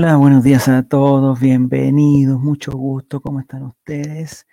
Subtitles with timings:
[0.00, 4.46] Hola, buenos días a todos, bienvenidos, mucho gusto, ¿cómo están ustedes?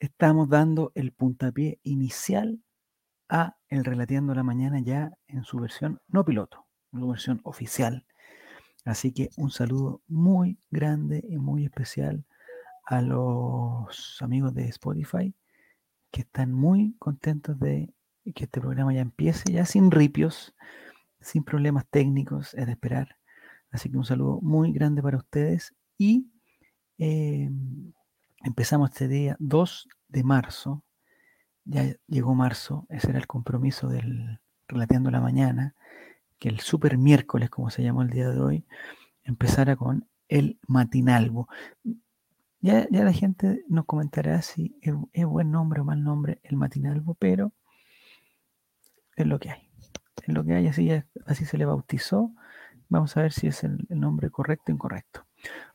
[0.00, 2.60] Estamos dando el puntapié inicial
[3.28, 8.06] a el Relateando la Mañana ya en su versión no piloto, en su versión oficial.
[8.84, 12.24] Así que un saludo muy grande y muy especial
[12.82, 15.32] a los amigos de Spotify
[16.10, 17.94] que están muy contentos de
[18.34, 20.56] que este programa ya empiece, ya sin ripios,
[21.20, 23.17] sin problemas técnicos, es de esperar
[23.70, 26.30] Así que un saludo muy grande para ustedes y
[26.96, 27.92] em,
[28.42, 30.84] empezamos este día 2 de marzo.
[31.64, 35.74] Ya llegó marzo, ese era el compromiso del Relateando la Mañana,
[36.38, 38.64] que el super miércoles, como se llamó el día de hoy,
[39.24, 41.48] empezara con el matinalvo.
[42.60, 46.56] Ya, ya la gente nos comentará si es, es, buen nombre o mal nombre el
[46.56, 47.52] matinalvo, pero
[49.16, 49.70] es lo que hay.
[50.26, 50.90] Es lo que hay, así,
[51.26, 52.32] así se le bautizó
[52.88, 55.26] Vamos a ver si es el, nombre correcto o incorrecto.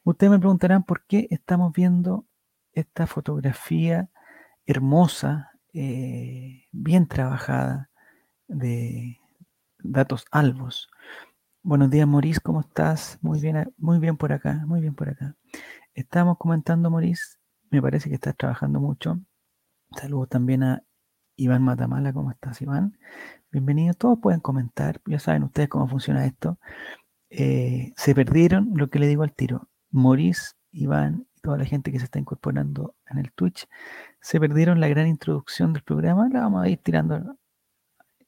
[0.03, 2.25] Ustedes me preguntarán por qué estamos viendo
[2.73, 4.09] esta fotografía
[4.65, 7.91] hermosa, eh, bien trabajada
[8.47, 9.19] de
[9.77, 10.89] datos albos.
[11.61, 13.19] Buenos días, Maurice, ¿cómo estás?
[13.21, 15.35] Muy bien, muy bien por acá, muy bien por acá.
[15.93, 17.37] Estamos comentando, Maurice,
[17.69, 19.19] me parece que estás trabajando mucho.
[19.95, 20.83] Saludos también a
[21.35, 22.97] Iván Matamala, ¿cómo estás, Iván?
[23.51, 26.57] Bienvenido, todos pueden comentar, ya saben ustedes cómo funciona esto.
[27.35, 29.67] Eh, se perdieron lo que le digo al tiro.
[29.89, 33.67] Maurice, Iván y toda la gente que se está incorporando en el Twitch,
[34.21, 36.29] se perdieron la gran introducción del programa.
[36.31, 37.37] La vamos a ir tirando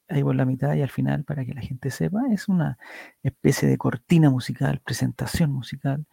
[0.08, 2.22] ahí por la mitad y al final para que la gente sepa.
[2.32, 2.78] Es una
[3.22, 6.06] especie de cortina musical, presentación musical,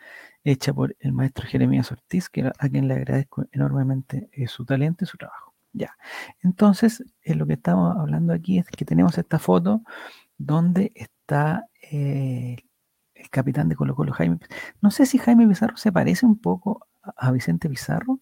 [0.43, 5.03] hecha por el maestro Jeremías Ortiz, que, a quien le agradezco enormemente eh, su talento
[5.03, 5.55] y su trabajo.
[5.73, 5.95] Ya.
[6.43, 9.81] Entonces, eh, lo que estamos hablando aquí es que tenemos esta foto
[10.37, 11.67] donde está
[13.23, 14.37] el capitán de Colo Colo, Jaime.
[14.81, 18.19] No sé si Jaime Pizarro se parece un poco a Vicente Pizarro.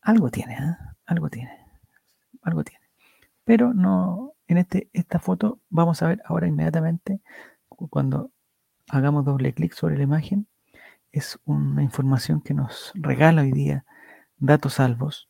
[0.00, 0.76] Algo tiene, ¿eh?
[1.06, 1.58] algo tiene,
[2.42, 2.84] algo tiene.
[3.44, 7.20] Pero no, en este, esta foto vamos a ver ahora inmediatamente,
[7.68, 8.30] cuando
[8.88, 10.46] hagamos doble clic sobre la imagen,
[11.10, 13.84] es una información que nos regala hoy día
[14.36, 15.28] datos salvos.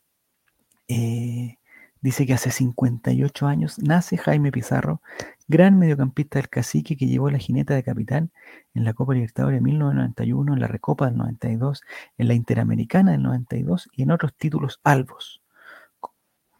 [0.87, 1.57] Eh,
[2.03, 5.01] dice que hace 58 años nace Jaime Pizarro
[5.47, 8.31] gran mediocampista del cacique que llevó la jineta de capitán
[8.73, 11.81] en la Copa Libertadores de 1991, en la Recopa del 92,
[12.17, 15.41] en la Interamericana del 92 y en otros títulos albos.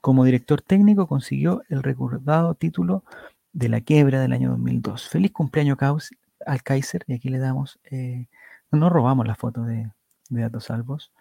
[0.02, 3.04] Como director técnico consiguió el recordado título
[3.54, 5.08] de la quiebra del año 2002.
[5.08, 5.78] Feliz cumpleaños
[6.46, 8.28] al Kaiser y aquí le damos, eh,
[8.72, 9.90] no robamos la foto de,
[10.30, 11.12] datos albos.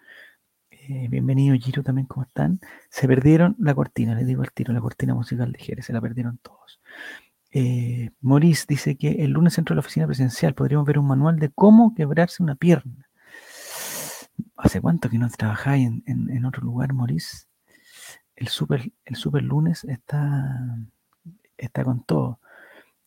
[0.89, 2.59] Eh, bienvenido Giro también, ¿cómo están?
[2.89, 6.01] Se perdieron la cortina, les digo al tiro, la cortina musical de Jerez, se la
[6.01, 6.81] perdieron todos.
[7.51, 11.39] Eh, Maurice dice que el lunes dentro de la oficina presidencial podríamos ver un manual
[11.39, 13.07] de cómo quebrarse una pierna.
[14.57, 17.45] ¿Hace cuánto que no trabajáis en, otro lugar, Maurice?
[18.35, 20.77] El super, el super lunes está,
[21.57, 22.39] está con todo.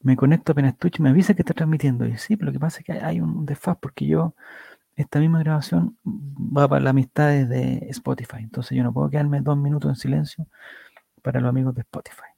[0.01, 2.07] Me conecto apenas Twitch, me avisa que está transmitiendo.
[2.07, 4.35] Y sí, pero lo que pasa es que hay un desfaz porque yo,
[4.97, 8.39] esta misma grabación va para la amistad de Spotify.
[8.41, 10.49] Entonces yo no puedo quedarme dos minutos en silencio
[11.23, 12.37] para los amigos de Spotify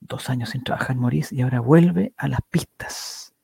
[0.00, 3.34] dos años sin trabajar Maurice y ahora vuelve a las pistas.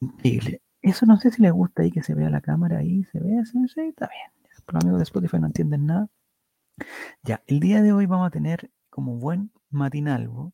[0.00, 0.62] Increíble.
[0.80, 3.42] Eso no sé si le gusta ahí que se vea la cámara ahí, se ve,
[3.44, 4.50] sí, está bien.
[4.66, 6.08] Los amigos de Spotify no entienden nada.
[7.22, 10.52] Ya, el día de hoy vamos a tener como buen matinalvo.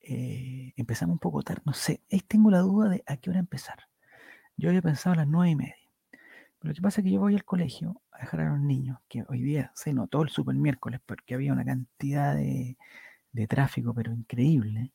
[0.00, 3.38] Eh, empezamos un poco tarde, no sé, ahí tengo la duda de a qué hora
[3.38, 3.78] empezar.
[4.56, 5.83] Yo había pensado a las nueve y media.
[6.64, 9.22] Lo que pasa es que yo voy al colegio a dejar a los niños, que
[9.28, 12.78] hoy día se notó el super miércoles porque había una cantidad de,
[13.32, 14.90] de tráfico, pero increíble.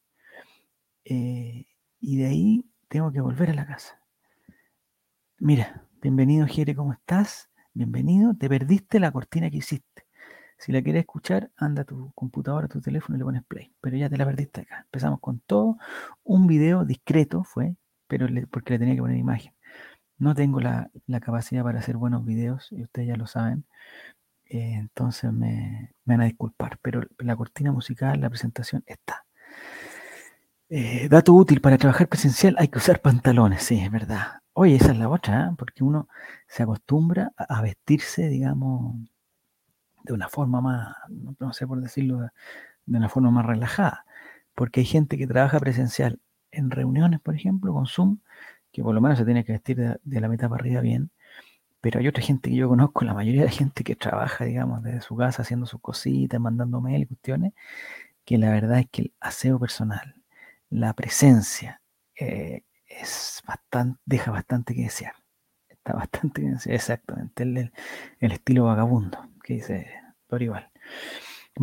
[1.06, 1.68] Eh,
[2.00, 4.02] y de ahí tengo que volver a la casa.
[5.38, 7.52] Mira, bienvenido Jere, ¿cómo estás?
[7.76, 8.34] Bienvenido.
[8.34, 10.08] Te perdiste la cortina que hiciste.
[10.58, 13.76] Si la quieres escuchar, anda a tu computadora, a tu teléfono y le pones play.
[13.80, 14.82] Pero ya te la perdiste acá.
[14.86, 15.78] Empezamos con todo.
[16.24, 17.76] Un video discreto fue,
[18.08, 19.54] pero porque le tenía que poner imagen.
[20.20, 23.66] No tengo la, capacidad para hacer buenos videos, y ustedes ya lo saben.
[24.46, 29.26] Eh, entonces me, van a disculpar, pero la cortina musical, la presentación está.
[30.70, 34.42] Eh, dato útil para trabajar presencial, hay que usar pantalones, sí, es verdad.
[34.54, 35.56] Oye, esa es la otra, ¿eh?
[35.58, 36.08] porque uno
[36.48, 38.96] se acostumbra a, vestirse, digamos,
[40.04, 40.96] de una forma más,
[41.40, 42.20] no sé por decirlo,
[42.86, 44.06] de una forma más relajada.
[44.56, 46.20] Porque hay gente que trabaja presencial
[46.52, 48.20] en reuniones, por ejemplo, con Zoom,
[48.80, 51.12] que por lo menos se tiene que vestir de, la mitad para arriba bien,
[51.82, 55.02] pero hay otra gente que yo conozco, la mayoría de gente que trabaja, digamos, desde
[55.02, 57.52] su casa haciendo sus cositas, mandando mail cuestiones,
[58.24, 60.16] que la verdad es que el aseo personal,
[60.70, 61.82] la presencia,
[62.18, 65.14] eh, es bastante, deja bastante que desear.
[65.68, 66.58] está bastante bien.
[66.66, 67.74] exactamente, el,
[68.20, 69.92] el, estilo vagabundo que dice
[70.40, 70.70] igual.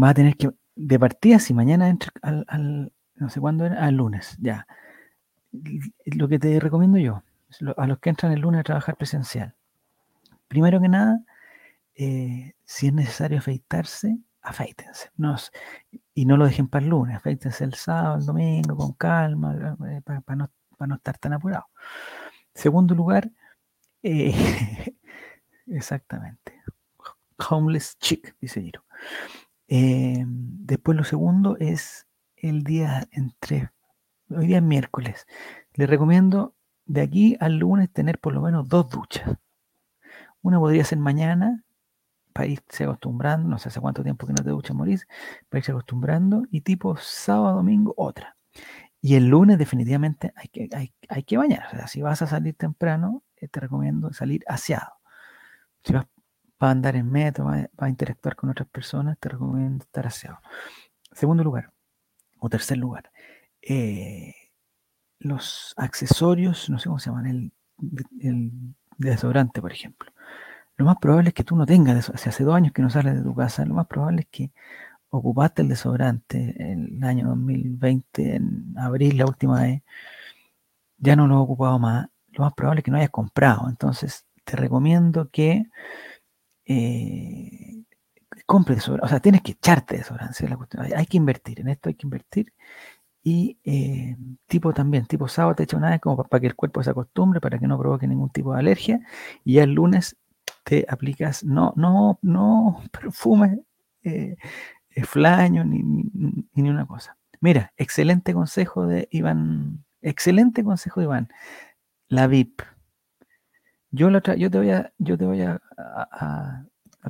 [0.03, 3.95] Va a tener que, de partida, si mañana entra al, no sé cuándo era, al
[3.95, 4.67] lunes, ya.
[6.07, 7.23] Lo que te recomiendo yo,
[7.77, 9.55] a los que entran el lunes a trabajar presencial,
[10.49, 11.21] primero que nada,
[11.95, 15.11] eh, si es necesario afeitarse, afeítense.
[16.15, 20.03] Y no lo dejen para el lunes, afeítense el sábado, el domingo, con calma, eh,
[20.03, 20.51] para, no,
[20.87, 21.67] no, estar tan apurado.
[22.55, 23.31] Segundo lugar,
[24.03, 24.33] eh,
[25.67, 26.61] exactamente,
[27.51, 28.85] homeless chick, dice Giro.
[29.69, 32.07] después lo segundo es
[32.37, 33.71] el día entre,
[34.31, 35.27] hoy día es miércoles.
[35.75, 36.55] Les recomiendo
[36.87, 39.37] de aquí al lunes tener por lo menos dos duchas.
[40.43, 41.65] Una podría ser mañana
[42.33, 45.07] para irse acostumbrando, no sé hace cuánto tiempo que no te duchas, Maurice,
[45.49, 48.37] para irse acostumbrando, y tipo sábado, domingo, otra.
[49.01, 51.67] Y el lunes definitivamente hay que, hay, hay que bañar.
[51.69, 54.93] O sea, si vas a salir temprano, eh, te recomiendo salir aseado.
[55.83, 56.07] Si vas
[56.59, 60.39] a andar en metro, vas a interactuar con otras personas, te recomiendo estar aseado.
[61.13, 61.73] Segundo lugar,
[62.39, 63.11] o tercer lugar,
[63.69, 64.35] eh,
[65.19, 67.53] los accesorios, no sé cómo se llaman, el,
[68.21, 68.53] el
[68.99, 70.11] desodorante, por ejemplo
[70.77, 72.13] lo más probable es que tú no tengas eso.
[72.17, 74.53] Si hace dos años que no sales de tu casa, lo más probable es que
[75.11, 79.83] ocupaste el desodorante el año 2020, en abril, la última vez,
[80.99, 82.09] ya no lo he ocupado más.
[82.33, 83.69] Lo más probable es que no hayas comprado.
[83.69, 85.67] Entonces, te recomiendo que
[86.67, 87.85] eh,
[88.47, 89.07] compres desodorante.
[89.07, 90.49] O sea, tienes que echarte desodorante.
[90.49, 90.85] La cuestión.
[90.95, 91.61] Hay, que invertir.
[91.61, 92.53] En esto hay que invertir.
[93.29, 96.81] Y eh, tipo también, tipo sábado te echa una vez como para, que el cuerpo
[96.85, 99.01] se acostumbre, para que no provoque ningún tipo de alergia.
[99.43, 100.17] Y ya el lunes
[100.63, 103.63] te aplicas, no, no, no perfume,
[104.05, 104.37] eh,
[104.91, 105.83] eh, flaño, ni,
[106.55, 107.17] ni, una cosa.
[107.41, 111.29] Mira, excelente consejo de Iván, excelente consejo de Iván.
[112.07, 112.63] La VIP.
[113.91, 115.61] Yo, la yo te voy a, yo te voy a,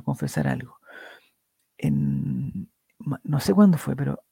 [0.03, 0.79] confesar algo.
[1.77, 2.71] En,
[3.23, 4.23] no sé cuándo fue, pero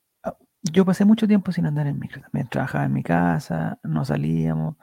[0.72, 2.22] yo pasé mucho tiempo sin andar en micro.
[2.22, 4.76] También trabajaba en mi casa, no salíamos,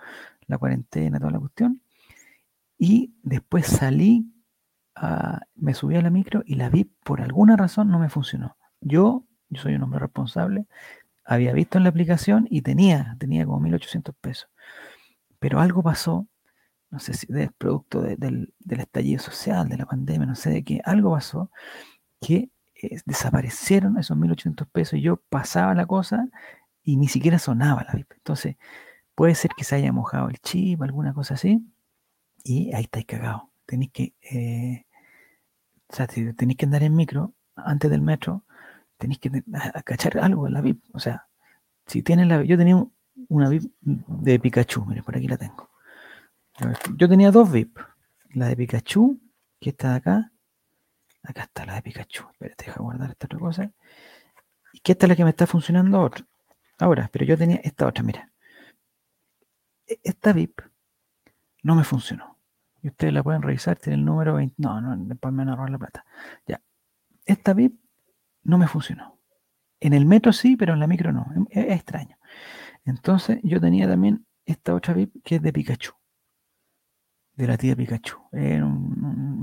[0.46, 1.82] la cuarentena, toda la cuestión.
[2.78, 4.32] Y después salí
[5.54, 8.56] me subí a la micro y la vi por alguna razón no me funcionó.
[8.80, 10.66] Yo, yo soy un hombre responsable,
[11.24, 14.48] había visto en la aplicación y tenía, tenía como 1800 pesos.
[15.38, 16.26] Pero algo pasó,
[16.90, 20.80] no sé si es producto del, estallido social, de la pandemia, no sé de qué,
[20.84, 21.50] algo pasó
[22.20, 22.50] que
[22.82, 26.28] eh, desaparecieron esos 1800 pesos y yo pasaba la cosa
[26.82, 28.12] y ni siquiera sonaba la VIP.
[28.14, 28.56] Entonces,
[29.14, 31.64] puede ser que se haya mojado el chip, alguna cosa así,
[32.44, 34.84] y ahí estáis cagados tenéis que, eh,
[35.88, 38.44] o sea, tenéis que andar en micro antes del metro,
[38.98, 39.30] tenéis que
[39.84, 40.82] cachar algo en la VIP.
[40.92, 41.26] O sea,
[41.86, 42.84] si tienes la yo tenía
[43.28, 45.70] una VIP de Pikachu, mire, por aquí la tengo.
[46.96, 47.78] Yo tenía dos VIP,
[48.34, 49.20] la de Pikachu,
[49.60, 50.31] que está acá,
[51.22, 53.72] acá está la de Pikachu, espérate, deja guardar esta otra cosa,
[54.72, 56.10] y que esta es la que me está funcionando
[56.78, 58.30] ahora, pero yo tenía esta otra, mira,
[59.86, 60.60] e, esta VIP
[61.62, 62.32] no me funcionó
[62.82, 64.56] y ustedes la pueden revisar, tiene el número 20.
[64.58, 66.04] No, no, después me van a robar la plata.
[66.46, 66.60] Ya.
[67.24, 67.80] Esta VIP
[68.42, 69.18] no me funcionó.
[69.78, 71.26] En el metro sí, pero en la micro no.
[71.50, 72.16] Es, extraño.
[72.84, 75.92] Entonces yo tenía también esta otra VIP que es de Pikachu.
[77.34, 78.18] De la tía Pikachu.
[78.32, 78.66] Era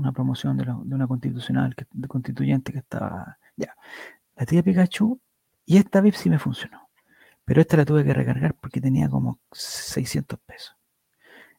[0.00, 3.38] una promoción de, una constitucional, de constituyente que estaba.
[3.56, 3.74] Ya.
[4.36, 5.20] La tía Pikachu.
[5.66, 6.88] Y esta VIP sí me funcionó.
[7.44, 10.76] Pero esta la tuve que recargar porque tenía como 600 pesos.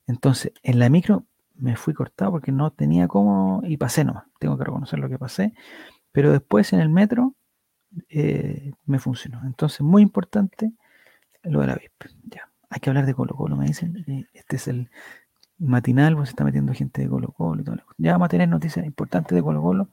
[0.07, 4.25] Entonces, en la micro me fui cortado porque no tenía cómo y pasé nomás.
[4.39, 5.53] Tengo que reconocer lo que pasé.
[6.11, 7.35] Pero después en el metro
[8.09, 9.41] eh, me funcionó.
[9.45, 10.73] Entonces, muy importante
[11.43, 12.11] lo de la VIP.
[12.25, 12.49] Ya.
[12.69, 14.03] Hay que hablar de Colo Colo, me dicen.
[14.07, 14.89] Eh, este es el
[15.61, 17.77] matinal, pues se está metiendo gente de Colo Colo y todo.
[17.97, 19.89] Ya vamos a tener noticias importantes de Colo Colo.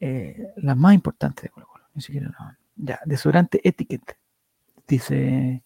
[0.00, 1.84] Eh, las más importantes de Colo Colo.
[1.94, 2.56] Ni siquiera no.
[2.76, 4.16] Ya, desodorante etiqueta.
[4.86, 5.62] Dice,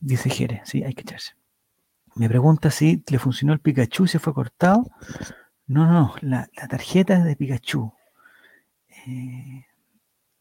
[0.00, 1.34] dice Jere, sí, hay que echarse.
[2.14, 4.90] Me pregunta si le funcionó el Pikachu y se fue cortado.
[5.66, 7.92] No, no, la, tarjeta es de Pikachu.
[9.06, 9.66] Eh,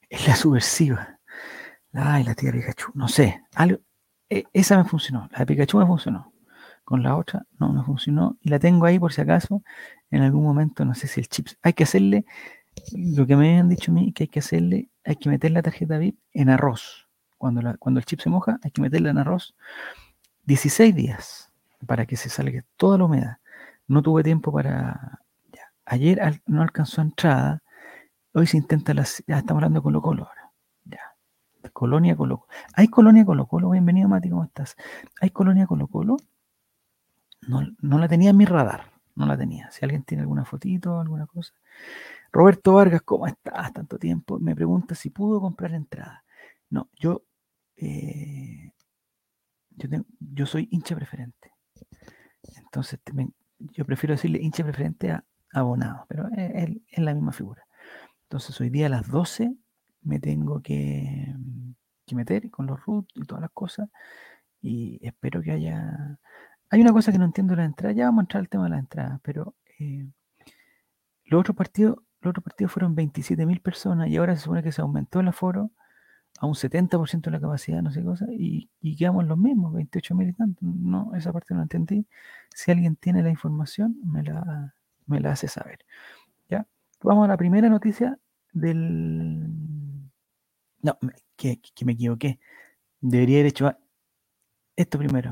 [0.10, 1.20] es la subversiva.
[1.94, 2.92] Ay, la tía Pikachu.
[2.94, 3.42] No sé.
[4.30, 5.28] E, esa me funcionó.
[5.32, 6.32] La de Pikachu me funcionó.
[6.86, 8.38] Con la otra no me funcionó.
[8.42, 9.64] Y la tengo ahí por si acaso.
[10.12, 11.48] En algún momento, no sé si el chip.
[11.64, 12.26] Hay que hacerle.
[12.94, 14.90] Lo que me habían dicho a mí que hay que hacerle.
[15.04, 17.10] Hay que meter la tarjeta VIP en arroz.
[17.38, 19.56] Cuando, cuando el chip se moja, hay que meterla en arroz.
[20.46, 21.52] 16 días
[21.86, 23.38] para que se salga toda la humedad.
[23.88, 25.22] No tuve tiempo para...
[25.88, 27.62] Ayer no alcanzó entrada,
[28.34, 29.24] hoy se intenta las...
[29.28, 30.52] Ya estamos hablando de Colo Colo ahora.
[30.84, 31.00] Ya.
[31.74, 32.52] Colonia Colo Colo.
[32.74, 33.70] ¿Hay Colonia Colo Colo?
[33.70, 34.76] Bienvenido Mati, ¿cómo estás?
[35.22, 36.18] ¿Hay Colonia Colo Colo?
[37.48, 38.92] No, no la tenía en mi radar.
[39.16, 39.72] no la tenía.
[39.72, 41.54] Si alguien tiene alguna fotito, alguna cosa.
[42.32, 43.72] Roberto Vargas, ¿cómo estás?
[43.74, 44.40] Tanto tiempo.
[44.40, 46.24] Me pregunta si pudo comprar entrada.
[46.70, 47.24] No, yo,
[47.78, 48.72] eh,
[50.20, 51.54] yo, soy hincha preferente.
[52.58, 53.00] Entonces,
[53.60, 55.24] yo prefiero decirle hincha preferente a
[55.54, 57.66] abonado, pero es, es, la misma figura.
[58.24, 59.56] Entonces, hoy día a las 12
[60.02, 61.34] me tengo que,
[62.06, 63.90] que meter con los root y todas las cosas.
[64.62, 66.20] Y espero que haya
[66.70, 68.64] hay una cosa que no entiendo de la entrada, ya vamos a entrar al tema
[68.66, 70.08] de la entrada, pero eh,
[71.26, 74.82] los otros partidos, los otros partidos fueron 27.000 personas y ahora se supone que se
[74.82, 75.72] aumentó el aforo
[76.40, 80.30] a un 70% de la capacidad, no sé qué cosa, y, quedamos los mismos, 28.000
[80.30, 80.60] y tanto.
[80.64, 82.06] No, esa parte no la entendí.
[82.54, 85.80] Si alguien tiene la información, me la, me la hace saber.
[86.50, 86.68] ¿Ya?
[87.02, 88.20] Vamos a la primera noticia
[88.52, 89.48] del...
[90.82, 90.98] No,
[91.36, 92.40] que, que me equivoqué.
[93.00, 93.78] Debería haber hecho
[94.76, 95.32] esto primero.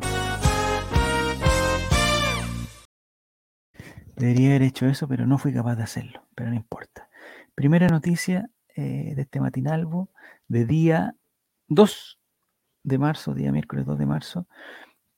[4.15, 7.09] Debería haber hecho eso, pero no fui capaz de hacerlo, pero no importa.
[7.55, 10.09] Primera noticia eh, de este matinalvo
[10.47, 11.15] de día
[11.67, 12.19] 2
[12.83, 14.47] de marzo, día miércoles 2 de marzo,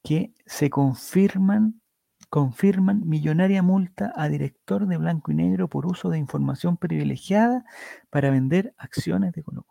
[0.04, 1.82] que se confirman,
[2.30, 7.66] confirman millonaria multa a director de Blanco y Negro por uso de información privilegiada
[8.10, 9.66] para vender acciones de Colo.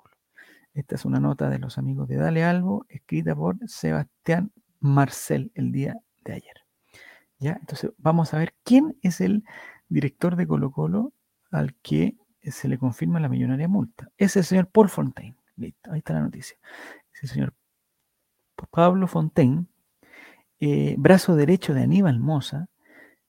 [0.74, 4.50] Esta es una nota de los amigos de Dale Albo, escrita por Sebastián
[4.80, 6.63] Marcel el día de ayer.
[7.40, 9.44] Entonces vamos a ver quién es el
[9.88, 11.12] director de Colo Colo
[11.50, 14.10] al que se le confirma la millonaria multa.
[14.16, 15.36] Es el señor Paul Fontaine.
[15.56, 16.56] Listo, ahí está la noticia.
[17.12, 17.54] Es el señor
[18.70, 19.66] Pablo Fontaine,
[20.60, 22.66] eh, brazo derecho de Aníbal Moza,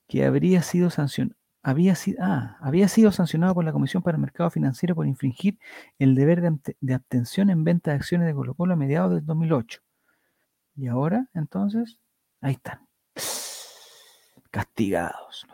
[0.08, 1.38] que habría sido sancionado.
[1.64, 5.58] Había, sido, ah, había sido sancionado por la Comisión para el Mercado Financiero por infringir
[5.98, 9.26] el deber de, de abstención en venta de acciones de Colo Colo a mediados del
[9.26, 9.82] 2008.
[10.76, 11.98] Y ahora, entonces,
[12.40, 12.85] ahí están
[14.56, 15.46] castigados.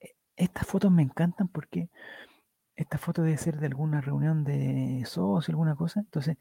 [0.00, 1.90] E, estas fotos me encantan porque
[2.74, 6.00] esta foto debe ser de alguna reunión de socios, alguna cosa.
[6.00, 6.38] Entonces,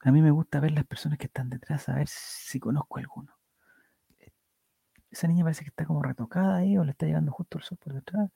[0.00, 3.36] a mí me gusta ver las personas que están detrás, a ver si conozco alguno.
[5.10, 7.78] Esa niña parece que está como retocada ahí o le está llegando justo el sol
[7.78, 8.30] por detrás.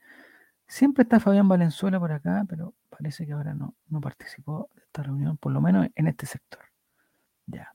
[0.67, 5.03] Siempre está Fabián Valenzuela por acá, pero parece que ahora no, no participó de esta
[5.03, 6.61] reunión, por lo menos en este sector.
[7.47, 7.73] Ya.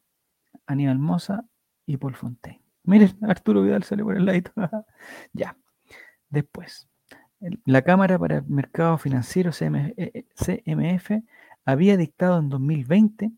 [0.67, 1.43] Aníbal Moza
[1.87, 2.62] y Paul Fontaine.
[2.83, 4.41] Miren, Arturo Vidal sale por el lado.
[5.33, 5.57] ya.
[6.29, 6.87] Después,
[7.65, 11.23] la Cámara para el Mercado Financiero, CMF, eh, eh,
[11.65, 13.31] había dictado en 2020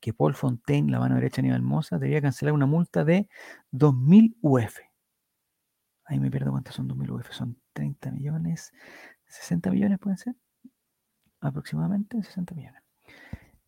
[0.00, 3.28] que Paul Fontaine, la mano derecha de Aníbal Mosa, debía cancelar una multa de
[3.72, 4.78] 2.000 UF.
[6.04, 7.32] Ahí me pierdo cuántos son 2.000 UF.
[7.32, 8.72] Son 30 millones,
[9.26, 10.34] 60 millones pueden ser.
[11.40, 12.82] Aproximadamente 60 millones.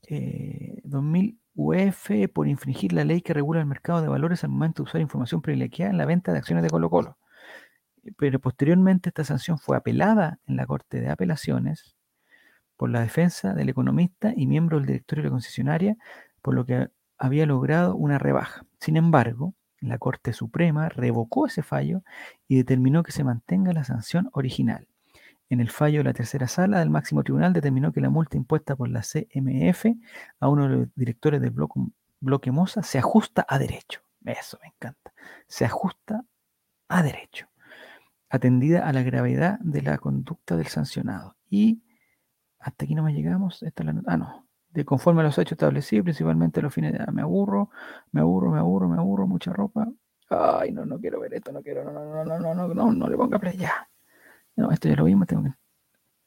[0.08, 4.82] Eh, 2.000 UF por infringir la ley que regula el mercado de valores al momento
[4.82, 7.18] de usar información privilegiada en la venta de acciones de Colo Colo.
[8.16, 11.96] Pero posteriormente esta sanción fue apelada en la Corte de Apelaciones
[12.76, 15.96] por la defensa del economista y miembro del directorio de la concesionaria,
[16.42, 18.64] por lo que había logrado una rebaja.
[18.78, 22.02] Sin embargo, la Corte Suprema revocó ese fallo
[22.46, 24.86] y determinó que se mantenga la sanción original.
[25.50, 28.76] En el fallo de la tercera sala del máximo tribunal determinó que la multa impuesta
[28.76, 29.86] por la CMF
[30.40, 31.80] a uno de los directores del bloque,
[32.20, 34.02] bloque Mosa se ajusta a derecho.
[34.24, 35.12] Eso me encanta.
[35.46, 36.24] Se ajusta
[36.88, 37.46] a derecho.
[38.28, 41.36] Atendida a la gravedad de la conducta del sancionado.
[41.48, 41.82] Y
[42.58, 43.64] hasta aquí no me llegamos.
[44.06, 44.46] Ah, no.
[44.68, 47.70] De conforme a los hechos establecidos, principalmente los fines de me aburro,
[48.12, 49.88] me aburro, me aburro, me aburro, mucha ropa.
[50.28, 52.92] Ay, no, no quiero ver esto, no quiero, no, no, no, no, no, no, no,
[52.92, 53.88] no le ponga play ya.
[54.58, 55.52] No, esto ya lo vimos, tengo que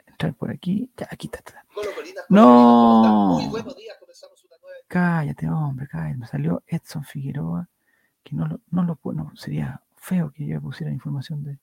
[0.07, 0.89] entrar por aquí.
[0.95, 1.65] Ya, aquí está.
[2.29, 3.37] No.
[4.87, 6.17] Cállate, hombre, cállate.
[6.17, 7.67] Me salió Edson Figueroa,
[8.23, 11.59] que no lo, no lo no, sería feo que yo pusiera información de,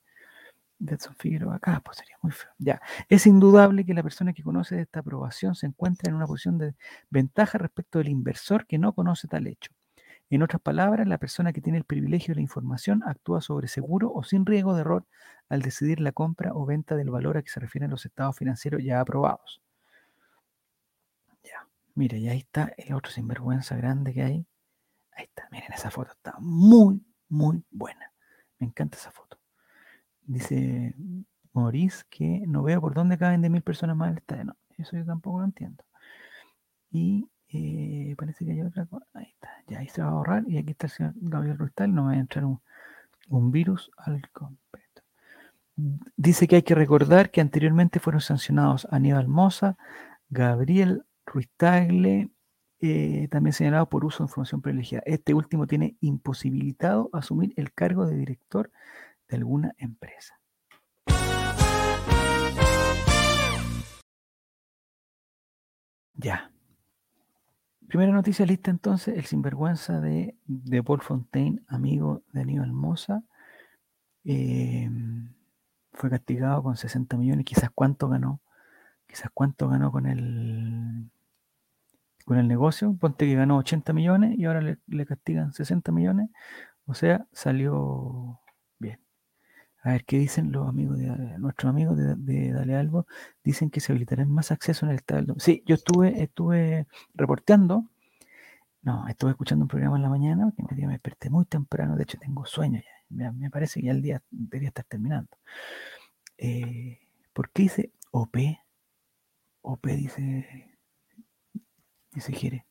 [0.78, 2.50] Edson Figueroa acá, pues sería muy feo.
[2.58, 6.26] Ya, es indudable que la persona que conoce de esta aprobación se encuentra en una
[6.26, 6.74] posición de
[7.08, 9.72] ventaja respecto del inversor que no conoce tal hecho.
[10.30, 14.12] En otras palabras, la persona que tiene el privilegio de la información actúa sobre seguro
[14.12, 15.06] o sin riesgo de error
[15.48, 18.82] al decidir la compra o venta del valor a que se refieren los estados financieros
[18.84, 19.62] ya aprobados.
[21.42, 24.46] Ya, mire, y ahí está el otro sinvergüenza grande que hay.
[25.12, 28.12] Ahí está, miren, esa foto está muy, muy buena.
[28.58, 29.38] Me encanta esa foto.
[30.22, 30.94] Dice
[31.54, 34.56] Maurice que no veo por dónde caben de mil personas más el estadio.
[34.76, 35.84] Eso yo tampoco lo entiendo.
[36.90, 39.06] Y eh, parece que hay otra cosa.
[39.14, 39.48] Ahí está.
[39.66, 40.44] Ya ahí se va a borrar.
[40.46, 41.94] Y aquí está el señor Gabriel Ruistal.
[41.94, 42.60] No va a entrar un,
[43.50, 45.02] virus al completo.
[46.16, 49.76] Dice que hay que recordar que anteriormente fueron sancionados Aníbal Moza,
[50.28, 52.30] Gabriel Ruistagle,
[52.80, 55.04] eh, también señalado por uso de información privilegiada.
[55.06, 58.70] Este último tiene imposibilitado asumir el cargo de director
[59.28, 60.38] de alguna empresa.
[66.14, 66.50] Ya.
[67.88, 73.24] Primera noticia lista entonces, el sinvergüenza de, de Paul Fontaine, amigo de Aníbal Mosa,
[74.24, 74.90] eh,
[75.94, 78.42] fue castigado con 60 millones, quizás cuánto ganó,
[79.06, 81.10] quizás cuánto ganó con el
[82.26, 86.28] con el negocio, ponte que ganó 80 millones y ahora le, le castigan 60 millones,
[86.86, 88.38] o sea, salió.
[89.82, 91.06] A ver, ¿qué dicen los amigos de
[91.38, 93.06] nuestros amigos de, Dale Albo?
[93.44, 97.84] Dicen que se habilitarán más acceso en el del Sí, yo estuve, estuve reporteando,
[98.82, 102.02] no, estuve escuchando un programa en la mañana, que me, me desperté muy temprano, de
[102.02, 102.80] hecho tengo sueño
[103.10, 105.36] ya, me, parece que ya el día debería estar terminando.
[106.36, 107.00] Eh,
[107.32, 108.36] ¿Por qué dice OP?
[109.62, 110.76] OP dice,
[112.12, 112.66] dice Jere.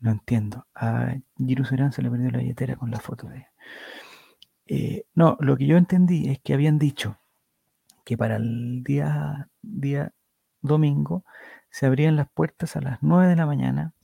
[0.00, 0.66] No entiendo.
[0.74, 3.52] A Giru se le perdió la billetera con la foto de ella.
[4.68, 7.18] Eh, no, lo que yo entendí es que habían dicho
[8.04, 10.12] que para el día, día
[10.60, 11.24] domingo
[11.70, 13.94] se abrían las puertas a las 9 de la mañana,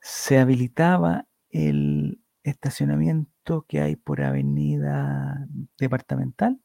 [0.00, 5.46] se habilitaba el estacionamiento que hay por avenida
[5.78, 6.60] departamental,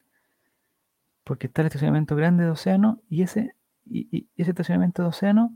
[1.23, 3.55] porque está el estacionamiento grande de Océano y ese,
[3.85, 5.55] y, y ese estacionamiento de Océano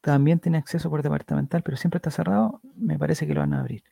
[0.00, 3.60] también tiene acceso por departamental, pero siempre está cerrado, me parece que lo van a
[3.60, 3.82] abrir.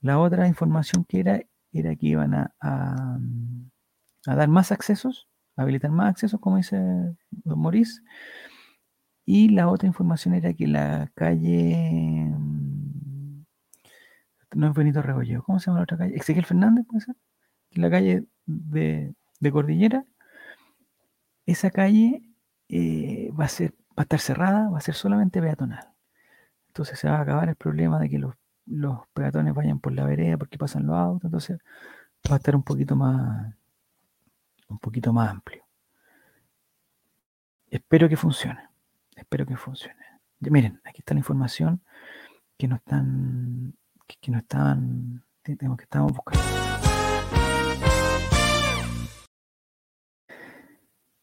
[0.00, 1.40] La otra información que era
[1.72, 3.18] era que iban a, a,
[4.26, 6.78] dar más accesos, habilitar más accesos, como dice
[7.44, 8.02] Maurice.
[9.24, 12.34] Y la otra información era que la calle
[14.54, 16.16] no es Benito Rebolledo, ¿cómo se llama la otra calle?
[16.16, 17.04] Ezequiel Fernández, puede.
[17.72, 20.04] La calle de, de Cordillera,
[21.46, 22.22] esa calle
[22.68, 25.88] eh, va a ser, va a estar cerrada, va a ser solamente peatonal.
[26.68, 28.34] Entonces se va a acabar el problema de que los,
[28.70, 31.58] los peatones vayan por la vereda porque pasan los autos, entonces
[32.30, 33.54] va a estar un poquito más,
[34.68, 35.64] un poquito más amplio.
[37.68, 38.68] Espero que funcione,
[39.14, 40.04] espero que funcione.
[40.40, 41.82] Miren, aquí está la información
[42.56, 43.74] que nos están,
[44.06, 46.42] que, que nos estaban, tenemos que estamos buscando.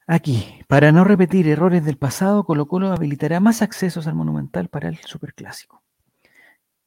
[0.09, 4.87] Aquí, para no repetir errores del pasado, Colo Colo habilitará más accesos al Monumental para
[4.87, 5.83] el Superclásico.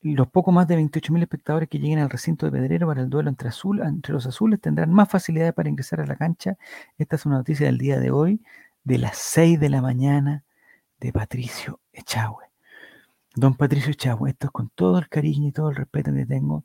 [0.03, 3.29] Los poco más de 28.000 espectadores que lleguen al recinto de Pedrero para el duelo
[3.29, 6.57] entre, azul, entre los azules tendrán más facilidades para ingresar a la cancha.
[6.97, 8.41] Esta es una noticia del día de hoy,
[8.85, 10.45] de las 6 de la mañana,
[11.01, 12.47] de Patricio Echagüe.
[13.35, 16.65] Don Patricio Echagüe, esto es con todo el cariño y todo el respeto que tengo.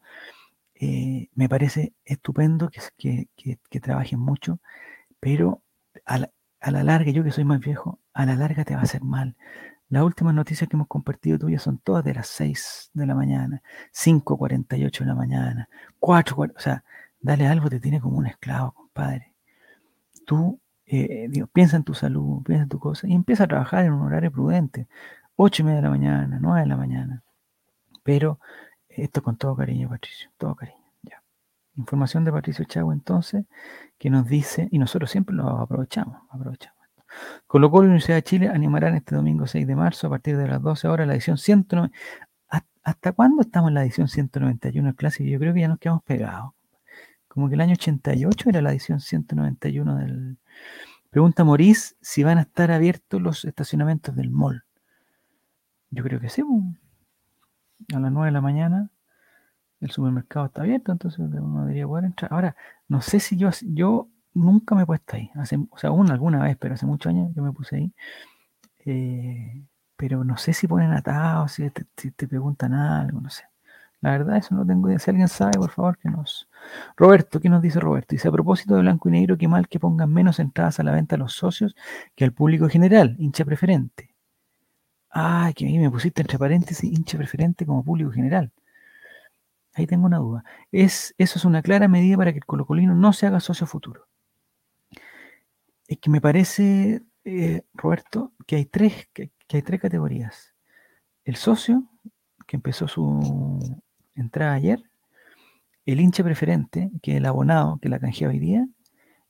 [0.76, 4.60] Eh, me parece estupendo que, que, trabajen mucho,
[5.20, 5.62] pero
[6.06, 6.20] a
[6.66, 9.04] a la larga, yo que soy más viejo, a la larga te va a hacer
[9.04, 9.36] mal.
[9.96, 13.62] Las últimas noticias que hemos compartido tuyas son todas de las 6 de la mañana,
[13.94, 15.70] 5.48 de la mañana,
[16.02, 16.84] 4, 4, o sea,
[17.22, 19.34] dale algo, te tiene como un esclavo, compadre.
[20.26, 23.86] Tú, eh, digo, piensa en tu salud, piensa en tu cosa y empieza a trabajar
[23.86, 24.90] en un horario prudente,
[25.38, 27.24] 8 y media de la mañana, 9 de la mañana.
[28.04, 28.42] Pero
[28.90, 30.78] esto con todo cariño, Patricio, todo cariño.
[31.78, 33.46] Información de Patricio Chagua entonces,
[33.98, 36.85] que nos dice, y nosotros siempre lo aprovechamos, aprovechamos.
[37.48, 40.62] Colo Colo Universidad de Chile animarán este domingo 6 de marzo a partir de las
[40.62, 41.98] 12 horas la edición 190.
[42.84, 45.28] ¿Hasta cuándo estamos en la edición 191 del clásico?
[45.28, 46.54] Yo creo que ya nos quedamos pegados.
[47.28, 50.38] Como que el año 88 era la edición 191 del...
[51.10, 54.66] Pregunta Morís si van a estar abiertos los estacionamientos del mall.
[55.90, 56.44] Yo creo que sí.
[57.94, 58.92] A las 9 de la mañana
[59.80, 62.32] el supermercado está abierto, entonces uno debería poder entrar.
[62.32, 62.56] Ahora,
[62.88, 65.32] no sé si yo nunca me he puesto ahí.
[65.36, 67.94] Hace, o sea, una alguna vez, pero hace muchos años yo me puse ahí.
[68.86, 69.64] Eh,
[69.98, 73.44] pero no sé si ponen atados, si te, te, preguntan algo, no sé.
[74.02, 75.00] La verdad, eso no tengo idea.
[75.00, 76.50] Si alguien sabe, por favor, que nos.
[76.98, 78.10] Roberto, ¿qué nos dice Roberto?
[78.16, 80.92] Dice: a propósito de blanco y negro, qué mal que pongan menos entradas a la
[80.92, 81.76] venta a los socios
[82.16, 84.14] que al público general, hincha preferente.
[85.10, 88.52] Ay, que a mí me pusiste entre paréntesis hincha preferente como público general.
[89.74, 90.44] Ahí tengo una duda.
[90.72, 94.08] Es, eso es una clara medida para que el colocolino no se haga socio futuro.
[95.88, 100.54] Es que me parece, eh, Roberto, que hay, tres, que, hay tres categorías.
[101.24, 101.86] El socio,
[102.48, 103.60] que empezó su
[104.16, 104.84] entrada ayer,
[105.86, 108.68] el hincha preferente, que es el abonado, que la canjea hoy día,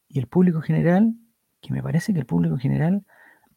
[0.08, 1.16] y el público general,
[1.62, 3.06] que me parece que el público general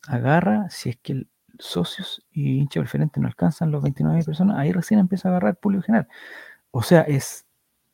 [0.06, 4.72] agarra, si es que el socios y hincha preferente no alcanzan los 29 personas, ahí
[4.72, 6.08] recién empieza a agarrar público general.
[6.70, 7.46] O sea, es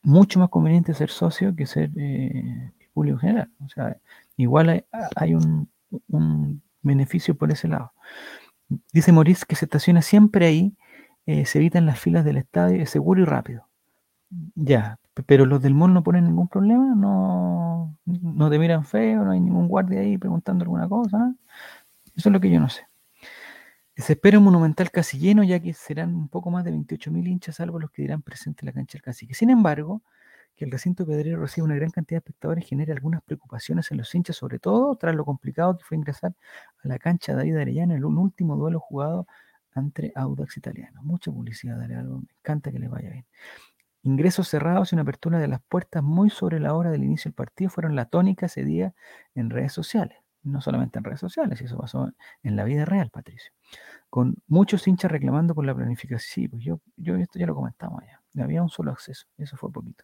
[0.03, 3.51] mucho más conveniente ser socio que ser eh, público general.
[3.63, 3.97] O sea,
[4.37, 5.69] igual hay, un,
[6.09, 7.93] un, beneficio por ese lado.
[8.93, 10.75] Dice Maurice que se estaciona siempre ahí,
[11.25, 13.67] eh, se evitan las filas del estadio, es seguro y rápido.
[14.55, 19.31] Ya, pero los del mall no ponen ningún problema, no, no te miran feo, no
[19.31, 21.33] hay ningún guardia ahí preguntando alguna cosa.
[22.15, 22.87] Eso es lo que yo no sé.
[23.97, 27.55] Se espera un monumental casi lleno, ya que serán un poco más de 28.000 hinchas,
[27.55, 29.33] salvo los que dirán presente en la cancha del cacique.
[29.33, 30.01] Sin embargo,
[30.55, 34.13] que el recinto pedrero reciba una gran cantidad de espectadores genera algunas preocupaciones en los
[34.13, 36.33] hinchas, sobre todo tras lo complicado que fue ingresar
[36.83, 39.27] a la cancha de David Arellano en un último duelo jugado
[39.73, 41.01] ante Audax Italiano.
[41.03, 43.25] Mucha publicidad, dale algo, me encanta que les vaya bien.
[44.03, 47.35] Ingresos cerrados y una apertura de las puertas muy sobre la hora del inicio del
[47.35, 48.93] partido fueron la tónica ese día
[49.33, 50.17] en redes sociales.
[50.43, 52.11] No solamente en redes sociales, eso pasó
[52.43, 53.51] en la vida real, Patricio.
[54.09, 56.19] Con muchos hinchas reclamando por la planificación.
[56.19, 58.21] Sí, pues yo, yo esto ya lo comentamos allá.
[58.41, 60.03] Había un solo acceso, eso fue poquito.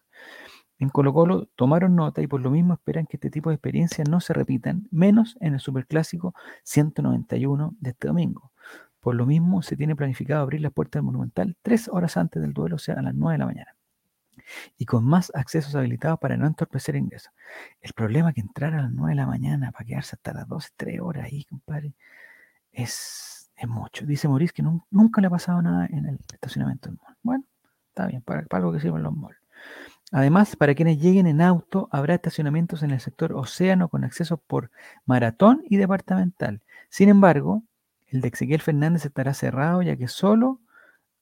[0.78, 4.08] En Colo Colo tomaron nota y por lo mismo esperan que este tipo de experiencias
[4.08, 8.52] no se repitan, menos en el Superclásico 191 de este domingo.
[9.00, 12.52] Por lo mismo, se tiene planificado abrir las puertas del Monumental tres horas antes del
[12.52, 13.76] duelo, o sea, a las 9 de la mañana
[14.76, 17.32] y con más accesos habilitados para no entorpecer ingresos.
[17.80, 20.48] El problema es que entrar a las 9 de la mañana para quedarse hasta las
[20.48, 21.94] 12, 3 horas ahí, compadre,
[22.72, 24.06] es, es mucho.
[24.06, 26.98] Dice Maurice que nunca le ha pasado nada en el estacionamiento del.
[27.22, 27.44] Bueno,
[27.92, 29.36] está bien, para, algo que sirven los malls.
[30.10, 34.70] Además, para quienes lleguen en auto, habrá estacionamientos en el sector océano con acceso por
[35.06, 36.60] maratón y departamental.
[36.88, 37.62] Sin embargo,
[38.08, 40.60] el de Ezequiel Fernández estará cerrado ya que solo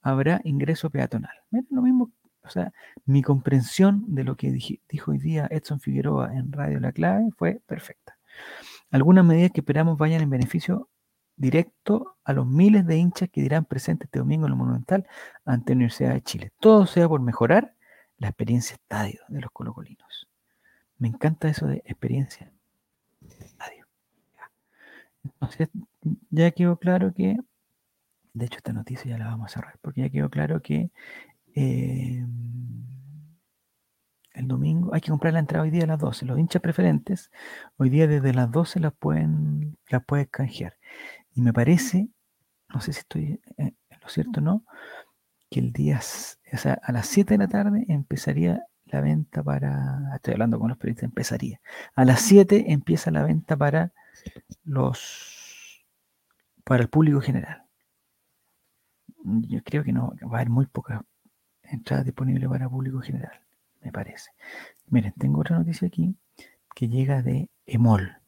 [0.03, 1.35] habrá ingreso peatonal.
[1.51, 2.11] Miren, lo mismo
[2.43, 2.73] o sea,
[3.05, 7.61] mi comprensión de lo que dijo hoy día Edson Figueroa en Radio La Clave fue
[7.67, 8.17] perfecta.
[8.91, 10.89] Algunas medidas que esperamos vayan en beneficio
[11.41, 15.07] directo a los miles de hinchas que dirán presentes este domingo en el Monumental
[15.45, 16.53] ante la Universidad de Chile.
[16.61, 17.75] Todo sea por mejorar
[18.19, 20.29] la experiencia estadio de los colocolinos.
[20.99, 22.53] Me encanta eso de experiencia
[23.41, 23.87] estadio.
[25.25, 25.69] Entonces,
[26.31, 27.39] ya quedó claro que,
[28.33, 30.91] de hecho esta noticia ya la vamos a cerrar, porque ya quedó claro que
[31.55, 32.87] Em,
[34.35, 36.27] el domingo hay que comprar la entrada hoy día a las 12.
[36.27, 37.31] Los hinchas preferentes
[37.77, 40.77] hoy día desde las 12 las pueden, las pueden canjear.
[41.41, 42.11] Y me parece,
[42.69, 44.67] no sé si estoy en lo cierto o no,
[45.49, 45.99] que el día,
[46.53, 50.69] o sea, a las 7 de la tarde empezaría la venta para, estoy hablando con
[50.69, 51.63] los periodistas, empezaría.
[51.95, 53.95] A las 7 empieza la venta para
[54.65, 55.83] los,
[56.63, 57.65] para el público general.
[59.25, 61.01] Yo creo que no, va a haber muy pocas
[61.63, 63.41] entrada disponible para público general,
[63.81, 64.31] me parece.
[64.89, 66.15] Miren, tengo otra noticia aquí
[66.75, 68.20] que llega de EMOL.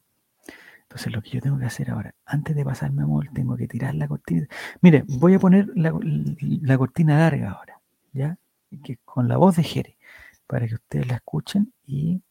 [0.93, 3.67] Entonces lo que yo tengo que hacer ahora, antes de pasarme a EMOL, tengo que
[3.67, 4.47] tirar la cortina.
[4.81, 7.79] Mire, voy a poner la, cortina larga ahora,
[8.11, 8.37] ¿ya?
[8.83, 9.97] Que, con la voz de Jere,
[10.45, 12.21] para que ustedes la escuchen y,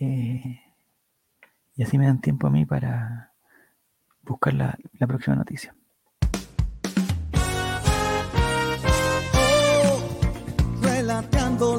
[0.00, 0.60] eh,
[1.76, 3.32] y así me dan tiempo a mí para
[4.22, 5.74] buscar la próxima noticia.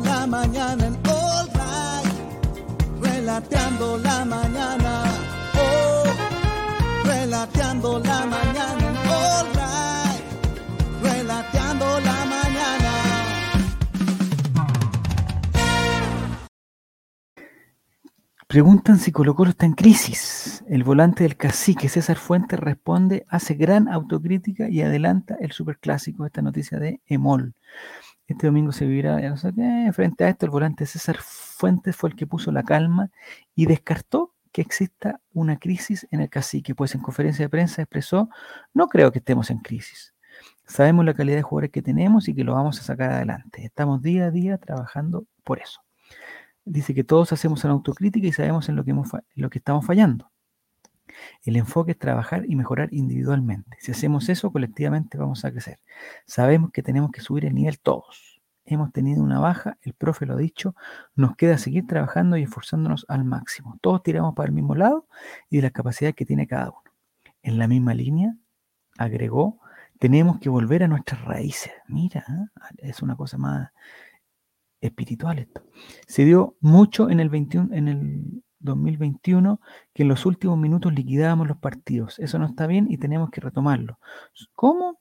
[0.04, 3.02] la mañana en All Right.
[3.02, 4.79] Relateando la mañana.
[18.60, 20.66] Preguntan si Colo Colo está en crisis.
[20.68, 26.42] El volante del cacique César Fuentes responde, hace gran autocrítica y adelanta el superclásico, esta
[26.42, 27.54] noticia de Emol.
[28.28, 32.10] Este domingo se vivirá, no sé qué, frente a esto, el volante César Fuentes fue
[32.10, 33.12] el que puso la calma
[33.56, 38.30] y descartó que exista una crisis en el cacique, pues en conferencia de prensa expresó,
[38.74, 40.14] no creo que estemos en crisis.
[40.66, 43.64] Sabemos la calidad de jugadores que tenemos y que lo vamos a sacar adelante.
[43.64, 45.80] Estamos día a día trabajando por eso.
[46.70, 49.84] Dice que todos hacemos una autocrítica y sabemos en lo que, hemos, lo que estamos
[49.84, 50.30] fallando.
[51.42, 53.76] El enfoque es trabajar y mejorar individualmente.
[53.80, 55.80] Si hacemos eso, colectivamente vamos a crecer.
[56.28, 58.40] Sabemos que tenemos que subir el nivel todos.
[58.66, 60.76] Hemos tenido una baja, el profe lo ha dicho,
[61.16, 63.80] nos queda seguir trabajando y esforzándonos al máximo.
[63.82, 65.08] Todos tiramos para el mismo lado
[65.50, 66.84] y de la capacidad que tiene cada uno.
[67.42, 68.36] En la misma línea,
[69.00, 69.60] agregó,
[69.98, 71.74] tenemos que volver a nuestras raíces.
[71.88, 72.64] Mira, ¿eh?
[72.78, 73.72] es una cosa más
[74.82, 75.64] espiritual esto.
[76.08, 79.60] Se dio mucho en el 21, en el 2021
[79.94, 82.20] que en los últimos minutos liquidábamos los partidos.
[82.20, 84.00] Eso no está bien y tenemos que retomarlo.
[84.54, 85.00] ¿Cómo?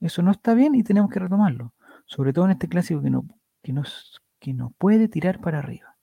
[0.00, 1.72] Eso no está bien y tenemos que retomarlo.
[2.06, 3.26] Sobre todo en este clásico que no,
[3.62, 5.96] que nos, que no puede tirar para arriba.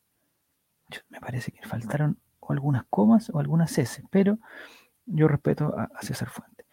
[1.10, 4.40] Me parece que faltaron algunas comas o algunas S, pero
[5.06, 6.66] yo respeto a, a César Fuente.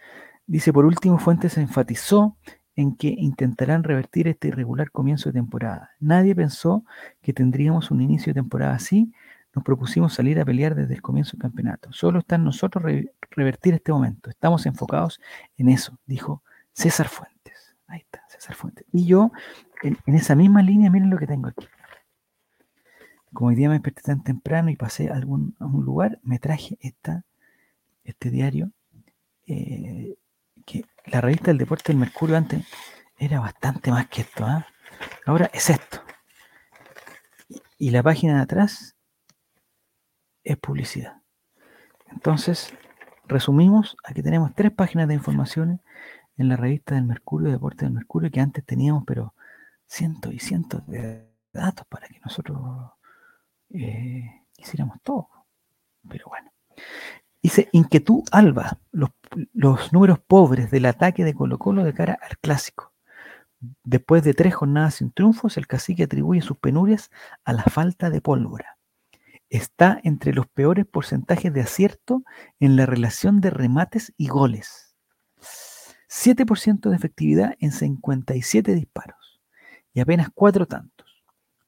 [0.46, 2.37] Dice, por último, Fuentes se enfatizó
[2.78, 5.90] en que intentarán revertir este irregular comienzo de temporada.
[5.98, 6.84] Nadie pensó
[7.20, 9.12] que tendríamos un inicio de temporada así
[9.52, 11.92] nos propusimos salir a pelear desde el comienzo del campeonato.
[11.92, 12.84] Solo está en nosotros
[13.32, 14.30] revertir este momento.
[14.30, 15.20] Estamos enfocados
[15.56, 17.74] en eso, dijo César Fuentes.
[17.88, 18.86] Ahí está, César Fuentes.
[18.92, 19.32] Y yo,
[19.82, 21.66] en, esa misma línea, miren lo que tengo aquí.
[23.32, 27.24] Como hoy día me desperté tan temprano y pasé a, algún, lugar, me traje esta,
[28.04, 28.70] este diario,
[29.48, 30.16] eh,
[31.10, 32.66] la revista del deporte del Mercurio antes
[33.18, 34.44] era bastante más que esto.
[34.44, 34.66] ¿ah?
[35.26, 36.02] Ahora es esto.
[37.78, 38.96] Y la página de atrás
[40.44, 41.22] es publicidad.
[42.10, 42.72] Entonces,
[43.26, 45.80] resumimos, aquí tenemos tres páginas de informaciones
[46.36, 49.34] en la revista del Mercurio, Deporte del Mercurio, que antes teníamos, pero
[49.86, 52.58] cientos y cientos de datos para que nosotros
[53.70, 55.28] eh, hiciéramos todo.
[56.08, 56.50] Pero bueno.
[57.42, 59.11] Dice, inquietud alba, los,
[59.53, 62.92] los números pobres del ataque de Colo Colo de cara al clásico.
[63.85, 67.11] Después de tres jornadas sin triunfos, el cacique atribuye sus penurias
[67.44, 68.79] a la falta de pólvora.
[69.51, 72.22] Está entre los peores porcentajes de acierto
[72.61, 74.94] en la relación de remates y goles.
[76.09, 79.40] 7% de efectividad en 57 disparos
[79.92, 81.07] y apenas cuatro tantos.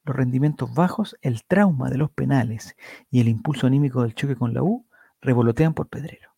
[0.03, 2.75] Los rendimientos bajos, el trauma de los penales
[3.09, 4.85] y el impulso anímico del choque con la U
[5.21, 6.31] revolotean por Pedrero.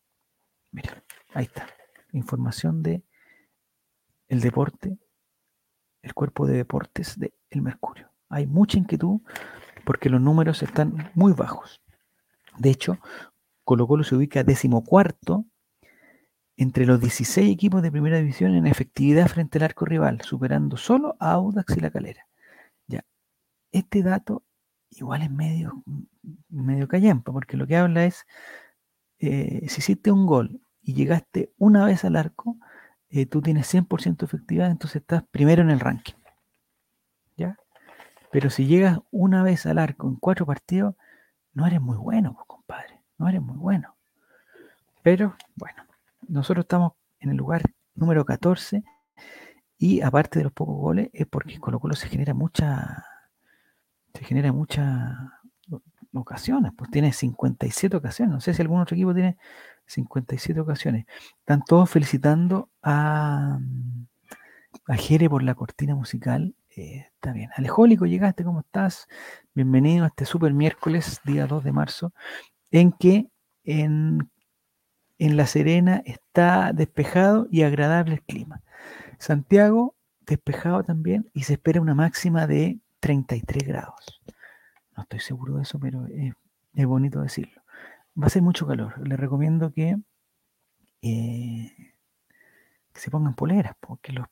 [0.70, 1.66] Mira, ahí está.
[2.12, 3.02] Información de
[4.28, 4.98] el deporte,
[6.02, 8.10] el cuerpo de deportes de El Mercurio.
[8.28, 9.20] Hay mucha inquietud
[9.84, 11.82] porque los números están muy bajos.
[12.58, 12.98] De hecho,
[13.64, 15.44] Colo Colo se ubica decimocuarto
[16.56, 21.16] entre los 16 equipos de primera división en efectividad frente al arco rival, superando solo
[21.18, 22.26] a Audax y la Calera.
[22.86, 23.04] Ya,
[23.72, 24.44] este dato
[24.90, 25.82] igual es medio,
[26.48, 28.26] medio callampa, porque lo que habla es
[29.18, 32.56] eh, si hiciste un gol y llegaste una vez al arco,
[33.10, 36.14] eh, tú tienes 100% efectividad, entonces estás primero en el ranking.
[37.36, 37.58] ¿Ya?
[38.30, 40.94] Pero si llegas una vez al arco en cuatro partidos,
[41.52, 43.00] no eres muy bueno, pues, compadre.
[43.18, 43.94] No eres muy bueno.
[45.02, 45.84] Pero bueno,
[46.28, 47.62] nosotros estamos en el lugar
[47.94, 48.82] número 14
[49.78, 53.06] y aparte de los pocos goles es porque Colo Colo se genera mucha
[54.14, 55.40] se genera mucha
[56.20, 58.34] ocasiones, pues tiene 57 ocasiones.
[58.34, 59.36] No sé si algún otro equipo tiene
[59.86, 61.06] 57 ocasiones.
[61.40, 63.58] Están todos felicitando a,
[64.86, 66.54] a Jere por la cortina musical.
[66.76, 67.50] Eh, está bien.
[67.56, 69.06] Alejólico, llegaste, ¿cómo estás?
[69.54, 72.12] Bienvenido a este super miércoles, día 2 de marzo,
[72.70, 73.28] en que
[73.64, 74.30] en,
[75.18, 78.62] en La Serena está despejado y agradable el clima.
[79.18, 84.20] Santiago, despejado también, y se espera una máxima de 33 grados.
[84.96, 87.62] No estoy seguro de eso, pero es, bonito decirlo.
[88.20, 89.06] Va a ser mucho calor.
[89.06, 89.96] Les recomiendo que,
[91.02, 91.94] eh,
[92.94, 94.26] se pongan poleras, porque los,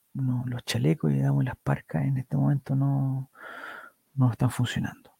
[0.64, 3.30] chalecos y digamos, las parcas en este momento no,
[4.14, 5.12] no están funcionando.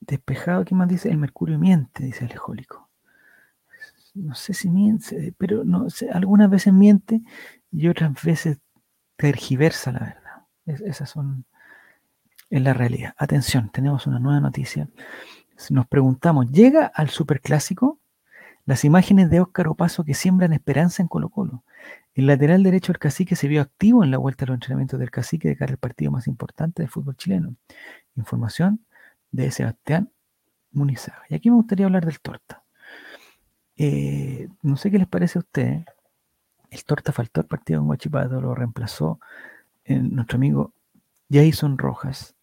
[0.00, 1.10] Despejado, ¿qué más dice?
[1.10, 2.90] El mercurio miente, dice el ejólico.
[4.14, 7.22] No sé si miente, pero no algunas veces miente
[7.70, 8.58] y otras veces
[9.16, 10.86] tergiversa la verdad.
[10.86, 11.44] esas son
[12.50, 13.14] en la realidad.
[13.16, 14.88] Atención, tenemos una nueva noticia.
[15.70, 17.98] Nos preguntamos, ¿llega al superclásico?
[18.66, 21.64] Las imágenes de Óscar Opaso que siembran esperanza en Colo Colo.
[22.14, 25.10] El lateral derecho del cacique se vio activo en la vuelta a los entrenamientos del
[25.10, 27.54] cacique de cara al partido más importante del fútbol chileno.
[28.16, 28.84] Información
[29.30, 30.10] de Sebastián
[30.72, 31.22] Munizaga.
[31.28, 32.62] Y aquí me gustaría hablar del Torta.
[33.76, 35.84] Eh, no sé qué les parece a ustedes.
[36.70, 39.20] El Torta faltó al partido en Guachipato, lo reemplazó
[39.84, 40.72] eh, nuestro amigo
[41.30, 42.34] Jason Rojas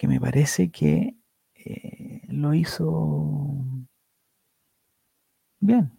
[0.00, 1.14] que me parece que
[1.54, 3.54] eh, lo hizo
[5.58, 5.92] bien,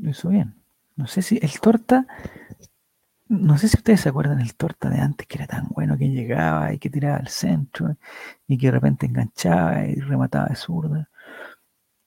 [0.00, 0.54] lo hizo bien.
[0.96, 2.06] No sé si el torta,
[3.28, 6.08] no sé si ustedes se acuerdan del torta de antes que era tan bueno que
[6.08, 7.98] llegaba y que tiraba al centro
[8.46, 11.10] y que de repente enganchaba y remataba de zurda.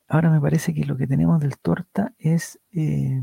[0.08, 3.22] Ahora me parece que lo que tenemos del torta es eh,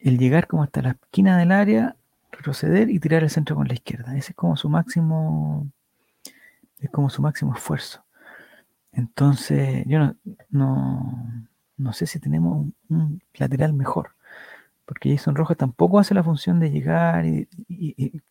[0.00, 1.94] el llegar como hasta la esquina del área,
[2.32, 4.16] retroceder y tirar el centro con la izquierda.
[4.16, 5.70] Ese es como su máximo
[6.78, 8.04] es como su máximo esfuerzo.
[8.92, 9.98] Entonces, yo
[10.50, 11.42] no,
[11.76, 14.12] no, sé si tenemos un, lateral mejor,
[14.86, 17.48] porque Jason Rojas tampoco hace la función de llegar y,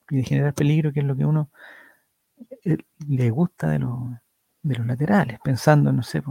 [0.10, 1.50] de generar peligro, que es lo que uno
[2.64, 2.78] eh,
[3.08, 3.80] le gusta de,
[4.64, 6.24] de los laterales, pensando, no sé,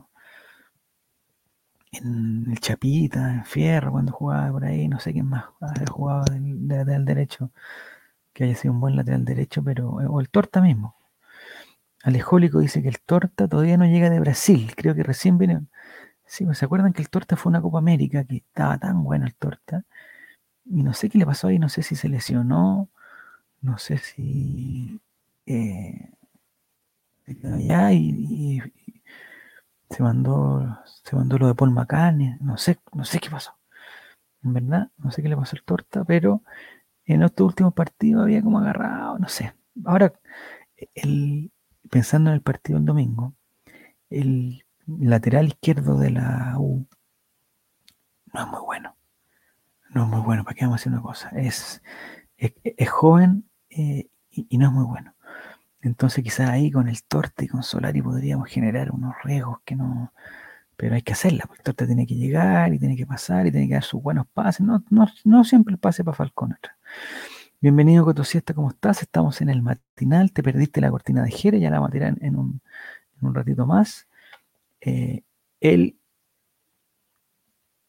[1.92, 5.44] en el Chapita, en Fierro, cuando jugaba por ahí, no sé quién más
[5.90, 7.50] jugaba del, lateral derecho,
[8.32, 10.96] que haya sido un buen lateral derecho, pero, o el Torta mismo,
[12.04, 14.74] Alejólico dice que el Torta todavía no llega de Brasil.
[14.76, 15.62] Creo que recién viene.
[16.26, 19.26] Sí, pues, ¿se acuerdan que el Torta fue una Copa América que estaba tan bueno
[19.26, 19.84] el Torta?
[20.66, 22.90] Y no sé qué le pasó ahí, no sé si se lesionó,
[23.62, 25.00] no sé si
[25.46, 26.10] eh,
[27.44, 28.60] allá y,
[29.90, 33.56] se mandó se mandó lo de Paul McCartney, no sé, no sé qué pasó.
[34.42, 36.42] En verdad, no sé qué le pasó al Torta, pero
[37.06, 39.54] en estos últimos partidos había como agarrado, no sé.
[39.84, 40.12] Ahora,
[40.94, 41.52] el,
[41.90, 43.34] pensando en el partido del domingo,
[44.10, 46.86] el lateral izquierdo de la U
[48.32, 48.96] no es muy bueno.
[49.90, 51.30] no es muy bueno, ¿para qué vamos a decir una cosa?
[51.30, 51.82] Es,
[52.36, 55.14] es, joven eh, y, no es muy bueno.
[55.80, 60.12] Entonces quizás ahí con el Torte y con Solari podríamos generar unos riesgos que no...
[60.76, 63.52] Pero hay que hacerla, porque el Torte tiene que llegar y tiene que pasar y
[63.52, 64.66] tiene que dar sus buenos pases.
[64.66, 66.58] No, no, no siempre el pase para Falcón.
[67.64, 69.00] Bienvenido Coto Siesta, ¿cómo estás?
[69.00, 72.14] Estamos en el matinal, te perdiste la cortina de Jere, ya la vamos a tirar
[72.20, 72.60] en un,
[73.22, 74.06] ratito más.
[74.82, 75.22] Eh,
[75.60, 75.98] el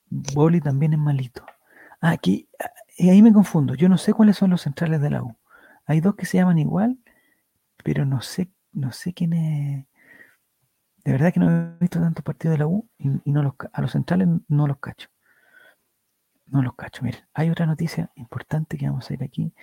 [0.09, 1.45] Boli también es malito.
[1.99, 3.75] Ah, aquí, ah, y ahí me confundo.
[3.75, 5.35] Yo no sé cuáles son los centrales de la U.
[5.85, 6.97] Hay dos que se llaman igual,
[7.83, 9.85] pero no sé, no sé quién es.
[11.03, 13.55] De verdad que no he visto tantos partidos de la U y, y no los,
[13.73, 15.09] a los centrales no los cacho.
[16.47, 17.03] No los cacho.
[17.03, 19.53] Miren, hay otra noticia importante que vamos a ir aquí.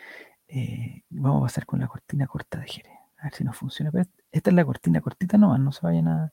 [0.48, 2.98] Eh, vamos a pasar con la cortina corta de Jerez.
[3.18, 3.90] A ver si nos funciona.
[3.90, 6.32] Pero esta es la cortina cortita nomás, no se vayan a.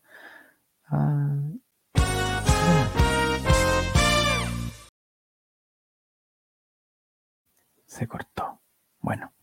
[7.85, 8.62] Se cortó.
[8.99, 9.33] Bueno.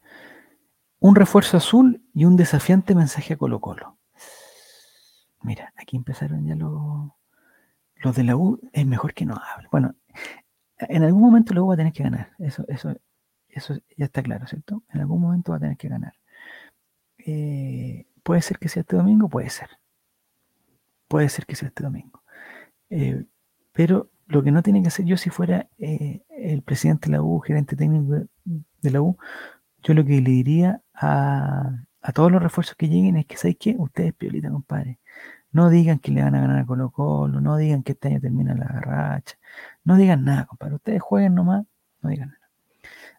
[0.98, 3.98] Un refuerzo azul y un desafiante mensaje a Colo Colo.
[5.42, 7.12] Mira, aquí empezaron ya los,
[7.96, 8.58] los de la U.
[8.72, 9.68] Es mejor que no hablen.
[9.70, 9.94] Bueno,
[10.78, 12.32] en algún momento U va a tener que ganar.
[12.38, 12.94] Eso, eso,
[13.48, 14.82] eso ya está claro, ¿cierto?
[14.92, 16.14] En algún momento va a tener que ganar.
[17.18, 19.68] Eh, puede ser que sea este domingo, puede ser.
[21.08, 22.22] Puede ser que sea este domingo.
[22.90, 23.24] Eh,
[23.72, 27.22] pero lo que no tiene que hacer yo si fuera eh, el presidente de la
[27.22, 28.28] U, gerente técnico de-
[28.82, 29.16] de la U,
[29.82, 33.58] yo lo que le diría a, a todos los refuerzos que lleguen es que, ¿sabéis
[33.60, 33.76] qué?
[33.78, 35.00] Ustedes, piolita, compadre.
[35.52, 38.20] No digan que le van a ganar a Colo Colo, no digan que este año
[38.20, 39.36] termina la garracha,
[39.87, 40.75] no digan nada, compadre.
[40.75, 41.64] Ustedes jueguen nomás,
[42.03, 42.51] no digan nada.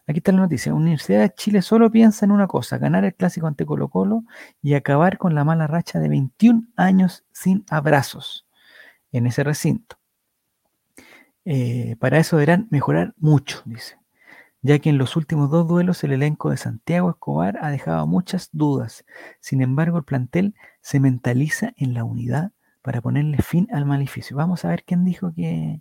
[0.06, 0.74] Aquí está la noticia.
[0.74, 4.24] Universidad de Chile solo piensa en una cosa, ganar el clásico ante Colo Colo
[4.62, 8.46] y acabar con la mala racha de 21 años sin abrazos
[9.12, 9.98] en ese recinto.
[11.46, 13.96] Eh, para eso deberán mejorar mucho, dice,
[14.60, 18.50] ya que en los últimos dos duelos el elenco de Santiago Escobar ha dejado muchas
[18.52, 19.06] dudas.
[19.40, 22.52] Sin embargo, el plantel se mentaliza en la unidad
[22.82, 24.36] para ponerle fin al maleficio.
[24.36, 25.80] Vamos a ver quién dijo que...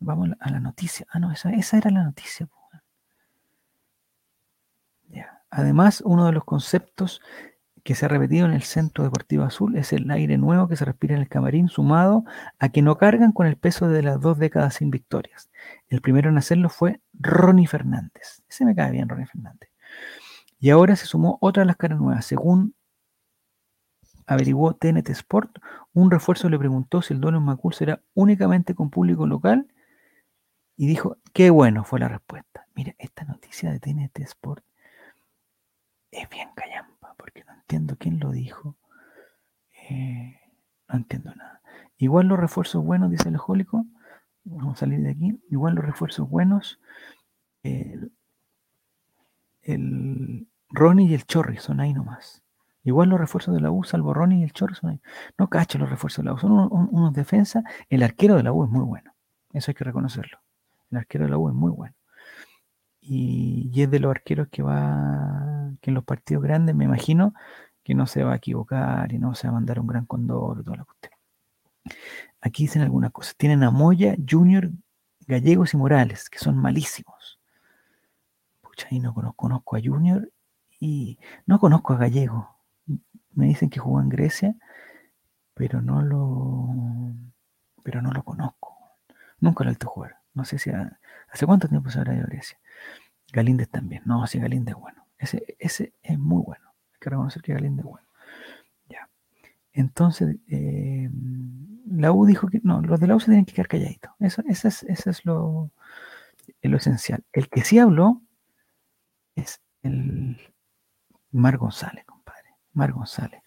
[0.00, 1.06] Vamos a la- noticia.
[1.10, 2.48] Ah, no, esa, esa era la noticia.
[5.08, 5.42] Ya.
[5.50, 7.20] Además, uno de los conceptos
[7.84, 10.84] que se ha repetido en el Centro Deportivo Azul es el aire nuevo que se
[10.84, 12.24] respira en el camarín, sumado
[12.58, 15.50] a que no cargan con el peso de las dos décadas sin victorias.
[15.88, 18.42] El primero en hacerlo fue Ronnie Fernández.
[18.48, 19.70] Ese me cae bien, Ronnie Fernández.
[20.58, 22.26] Y ahora se sumó otra de las caras nuevas.
[22.26, 22.74] Según
[24.26, 25.58] averiguó TNT Sport,
[25.92, 29.66] un refuerzo le preguntó si el duelo en Macul será únicamente con público local
[30.80, 32.66] y dijo, qué bueno fue la respuesta.
[32.74, 34.64] Mira, esta noticia de TNT Sport
[36.10, 38.76] es bien callampa, porque no entiendo quién lo dijo.
[39.90, 40.40] Eh,
[40.88, 41.60] no entiendo nada.
[41.98, 43.84] Igual los refuerzos buenos, dice el Jólico,
[44.44, 46.80] vamos a salir de aquí, igual los refuerzos buenos,
[47.62, 48.00] eh,
[49.60, 52.42] el Ronnie y el Chorri son ahí nomás.
[52.84, 55.00] Igual los refuerzos de la U, salvo Ronnie y el Chorri, son ahí.
[55.36, 57.64] No cacho los refuerzos de la U, son unos, unos defensas.
[57.90, 59.12] El arquero de la U es muy bueno,
[59.52, 60.38] eso hay que reconocerlo.
[60.90, 61.94] El arquero de la U es muy bueno.
[63.00, 67.34] Y, es de los arqueros que va, que en los partidos grandes me imagino
[67.82, 70.62] que no se va a equivocar y no se va a mandar un gran condor
[70.64, 70.86] toda la.
[72.40, 73.36] Aquí dicen algunas cosas.
[73.36, 74.70] Tienen a Moya, Junior,
[75.26, 77.40] Gallegos y Morales, que son malísimos.
[78.60, 80.30] Pucha, ahí no conozco, a Junior
[80.78, 82.56] y no conozco a Gallego.
[83.32, 84.56] Me dicen que jugó en Grecia,
[85.54, 86.68] pero no lo,
[87.82, 88.76] pero no lo conozco.
[89.40, 90.19] Nunca lo he visto jugar.
[90.34, 90.98] No sé si ha-
[91.32, 92.58] hace cuánto tiempo se habrá ido a Grecia.
[93.32, 94.02] Galíndez también.
[94.06, 95.06] No, sí, Galíndez es bueno.
[95.18, 96.68] Ese, ese es muy bueno.
[96.94, 98.06] Hay que reconocer que Galíndez es bueno.
[98.88, 99.08] Ya.
[99.72, 101.10] Entonces, eh,
[101.86, 104.12] la U dijo que no, los de la U se tienen que quedar calladitos.
[104.20, 105.70] Eso, eso es, eso es lo,
[106.62, 107.24] lo esencial.
[107.32, 108.22] El que sí habló
[109.34, 110.38] es el
[111.32, 112.50] Mar González, compadre.
[112.72, 113.42] Mar González.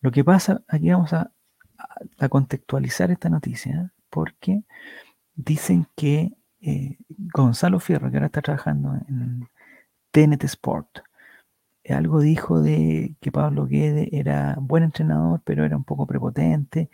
[0.00, 1.30] Lo que pasa, aquí vamos a,
[1.78, 3.90] a- a contextualizar esta noticia, ¿eh?
[4.10, 4.62] porque
[5.36, 9.48] dicen que eh, Gonzalo Fierro, que ahora está trabajando en
[10.10, 10.98] TNT Sport,
[11.84, 16.90] eh, algo dijo de que Pablo Guede era buen entrenador, pero era un poco prepotente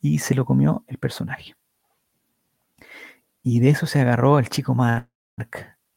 [0.00, 1.56] y se lo comió el personaje.
[3.42, 5.08] Y de eso se agarró el chico Mark.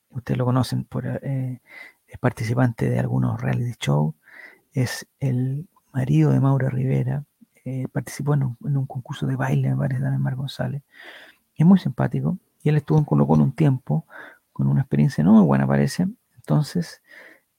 [0.10, 1.62] Ustedes lo conocen, por, eh,
[2.08, 4.16] es participante de algunos reality shows.
[4.74, 7.26] Es el marido de Maura Rivera.
[7.92, 10.82] participó en un, concurso de baile, me parece, también Mar González.
[11.60, 12.40] Es muy simpático.
[12.64, 14.06] Y él estuvo en Colo un tiempo,
[14.54, 16.08] con una experiencia no muy buena, parece.
[16.38, 17.02] Entonces,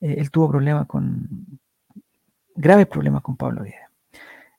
[0.00, 1.60] eh, él tuvo problemas con.
[2.56, 3.88] graves problemas con Pablo Guede.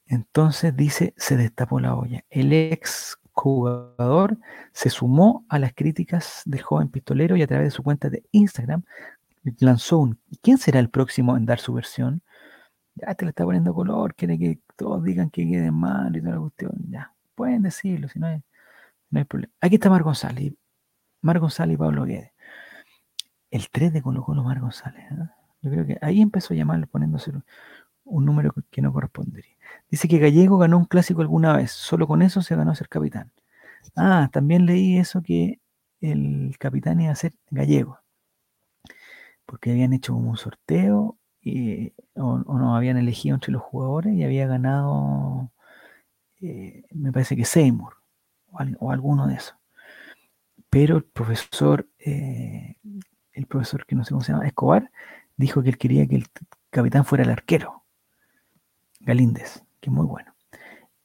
[0.05, 2.23] Entonces dice, se destapó la olla.
[2.29, 4.37] El ex jugador
[4.73, 8.23] se sumó a las críticas del joven pistolero y a través de su cuenta de
[8.31, 8.83] Instagram
[9.59, 12.21] lanzó un ¿quién será el próximo en dar su versión?
[12.95, 16.33] Ya te le está poniendo color, quiere que todos digan que quede mal y toda
[16.35, 16.73] la cuestión.
[16.89, 18.43] Ya, pueden decirlo, si no hay,
[19.11, 19.53] no hay problema.
[19.61, 20.53] Aquí está Mar González,
[21.21, 22.31] Mar González y Pablo Guedes.
[23.51, 25.03] El 3 de Colo Colo Mar González.
[25.11, 25.29] ¿eh?
[25.61, 27.31] Yo creo que ahí empezó a llamarlo poniéndose
[28.05, 29.55] un número que no correspondería.
[29.89, 32.89] Dice que Gallego ganó un clásico alguna vez, solo con eso se ganó a ser
[32.89, 33.31] capitán.
[33.95, 35.59] Ah, también leí eso que
[36.01, 37.99] el capitán iba a ser Gallego,
[39.45, 44.23] porque habían hecho como un sorteo y, o, no habían elegido entre los jugadores y
[44.23, 45.51] había ganado,
[46.41, 48.00] eh, me parece que Seymour
[48.51, 49.55] o, alguno de esos.
[50.69, 52.77] Pero el profesor, eh,
[53.33, 54.91] el profesor que no sé cómo se llama, Escobar,
[55.35, 56.27] dijo que él quería que el
[56.69, 57.83] capitán fuera el arquero,
[59.01, 60.33] Galíndez que es muy bueno.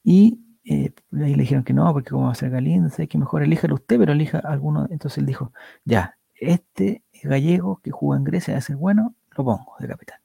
[0.04, 3.42] Y eh, ahí le dijeron que no, porque como va a ser Galíndez, que mejor
[3.42, 4.86] elíjalo usted, pero elija alguno.
[4.90, 5.52] Entonces él dijo,
[5.84, 10.20] ya, este gallego que juega en Grecia debe ser bueno, lo pongo de capitán.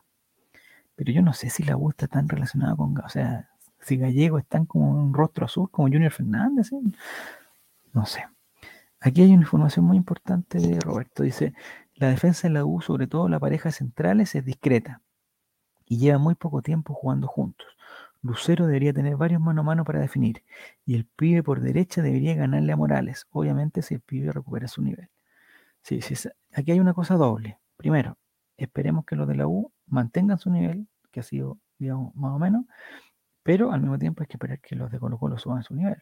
[0.95, 3.49] Pero yo no sé si la U está tan relacionada con, o sea,
[3.81, 6.71] si gallego están como un rostro azul, como Junior Fernández,
[7.93, 8.25] no sé.
[8.99, 11.23] Aquí hay una información muy importante de Roberto.
[11.23, 11.53] Dice,
[11.95, 15.01] la defensa de la U, sobre todo la pareja centrales, es discreta
[15.85, 17.67] y lleva muy poco tiempo jugando juntos.
[18.21, 20.43] Lucero debería tener varios mano a mano para definir,
[20.85, 24.83] y el pibe por derecha debería ganarle a Morales, obviamente si el pibe recupera su
[24.83, 25.09] nivel.
[25.81, 27.57] Sí, sí, aquí hay una cosa doble.
[27.77, 28.17] Primero,
[28.57, 32.37] esperemos que los de la U mantengan su nivel, que ha sido, digamos, más o
[32.37, 32.65] menos,
[33.43, 36.01] pero al mismo tiempo hay que esperar que los de Colo Colo suban su nivel.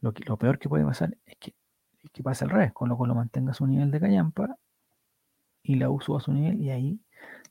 [0.00, 1.54] Lo, que, lo peor que puede pasar es que,
[2.02, 4.56] es pase al revés, Colo Colo mantenga su nivel de callampa
[5.62, 7.00] y la U suba su nivel y ahí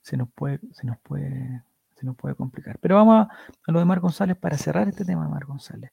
[0.02, 1.62] se nos puede, se nos puede
[2.00, 2.78] se nos puede complicar.
[2.80, 5.92] Pero vamos a, lo de Mar González para cerrar este tema de Mar González.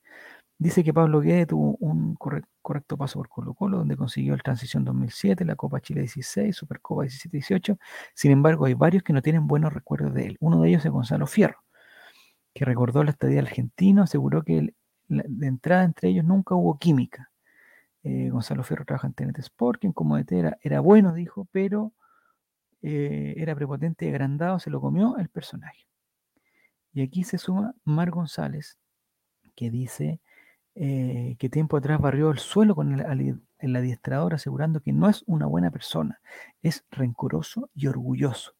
[0.58, 4.84] Dice que Pablo Guedes tuvo un correcto paso por Colo Colo, donde consiguió el Transición
[4.86, 7.78] 2007, la Copa Chile 16, Supercopa 17-18.
[8.16, 10.38] Sin embargo, hay varios que no tienen buenos recuerdos de él.
[10.40, 11.64] Uno de ellos es Gonzalo Fierro,
[12.58, 14.74] que recordó la estadía argentino, aseguró que
[15.08, 17.30] de entrada entre ellos nunca hubo química.
[18.02, 21.94] Eh, Gonzalo Fierro trabaja en TNT Sport, quien como DT era, era bueno, dijo, pero
[22.82, 25.86] eh, era prepotente y agrandado, se lo comió el personaje.
[26.94, 28.80] Y aquí se suma Mar González,
[29.56, 30.20] que dice
[30.74, 35.24] eh, que tiempo atrás barrió el suelo con el, el, adiestrador asegurando que no es
[35.28, 36.20] una buena persona,
[36.64, 38.57] es rencoroso y orgulloso.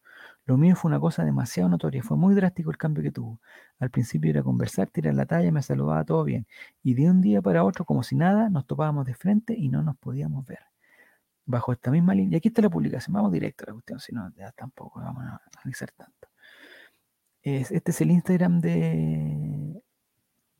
[0.48, 3.38] Lo mío fue una cosa demasiado notoria, fue muy drástico el cambio que tuvo.
[3.78, 6.46] Al principio era conversar, tirar la talla, me saludaba todo bien.
[6.82, 9.82] Y de un día para otro, como si nada, nos topábamos de frente y no
[9.82, 10.60] nos podíamos ver.
[11.46, 14.14] Bajo esta misma línea, y aquí está la publicación, vamos directo a la cuestión, si
[14.14, 16.18] no, ya tampoco vamos a analizar tanto
[17.42, 19.82] este es el Instagram de,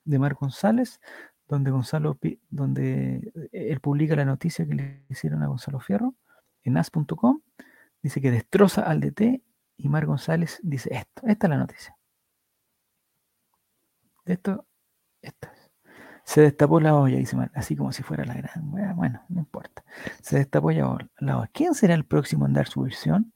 [0.05, 1.01] de Mar González,
[1.49, 2.18] donde Gonzalo,
[2.51, 6.14] donde él publica la noticia que le hicieron a Gonzalo Fierro
[6.62, 7.41] en as.com.
[8.03, 9.43] Dice que destroza al DT
[9.79, 11.22] y Mar González dice esto.
[11.26, 11.97] Esta es la noticia.
[14.26, 14.66] Esto,
[15.22, 15.49] esto
[16.24, 18.70] Se destapó la olla, dice Mar, así como si fuera la gran.
[18.97, 19.85] Bueno, no importa.
[20.20, 21.51] Se destapó la olla.
[21.53, 23.33] ¿Quién será el próximo en dar su versión?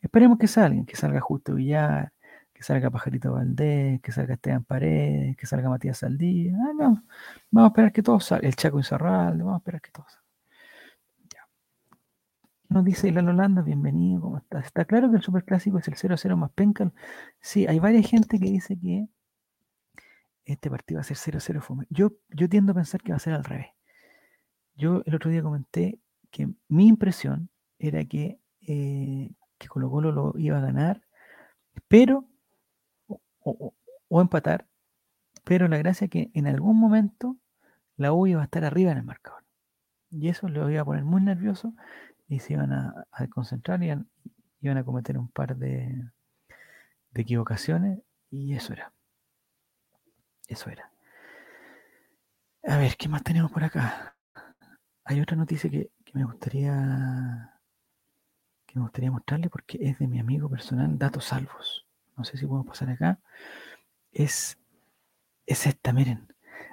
[0.00, 2.12] Esperemos que salga, que salga Justo Villar,
[2.52, 6.50] que salga Pajarito Valdés, que salga Esteban Paredes, que salga Matías Saldí.
[6.50, 7.00] Ah, vamos,
[7.56, 8.46] a esperar que todos salgan.
[8.46, 10.19] El Chaco Inzarralde, vamos a esperar que todos salgan.
[12.70, 14.66] Nos dice la Holanda, bienvenido, ¿cómo estás?
[14.66, 16.92] Está claro que el superclásico es el 0-0 más penca.
[17.40, 19.08] Sí, hay varias gente que dice que
[20.44, 21.86] este partido va a ser 0-0 fome.
[21.90, 23.66] Yo, yo tiendo a pensar que va a ser al revés.
[24.76, 25.98] Yo el otro día comenté
[26.30, 27.50] que mi impresión
[27.80, 31.02] era que, eh, que Colo Colo lo iba a ganar,
[31.88, 32.24] pero
[33.40, 33.74] o,
[34.20, 34.68] empatar,
[35.42, 37.36] pero la gracia es que en algún momento
[37.96, 39.42] la U iba a estar arriba en el marcador.
[40.12, 41.74] Y eso lo iba a poner muy nervioso
[42.30, 43.92] y se iban a, concentrar y
[44.62, 45.94] iban, a cometer un par de,
[47.10, 48.00] de equivocaciones
[48.30, 48.92] y eso era.
[50.48, 50.90] Eso era.
[52.64, 54.16] A ver, ¿qué más tenemos por acá?
[55.04, 57.58] Hay otra noticia que, que, me gustaría
[58.66, 61.86] que me gustaría mostrarle porque es de mi amigo personal Datos Salvos
[62.20, 63.18] no sé si podemos pasar acá,
[64.12, 64.58] es,
[65.46, 66.28] es esta, miren.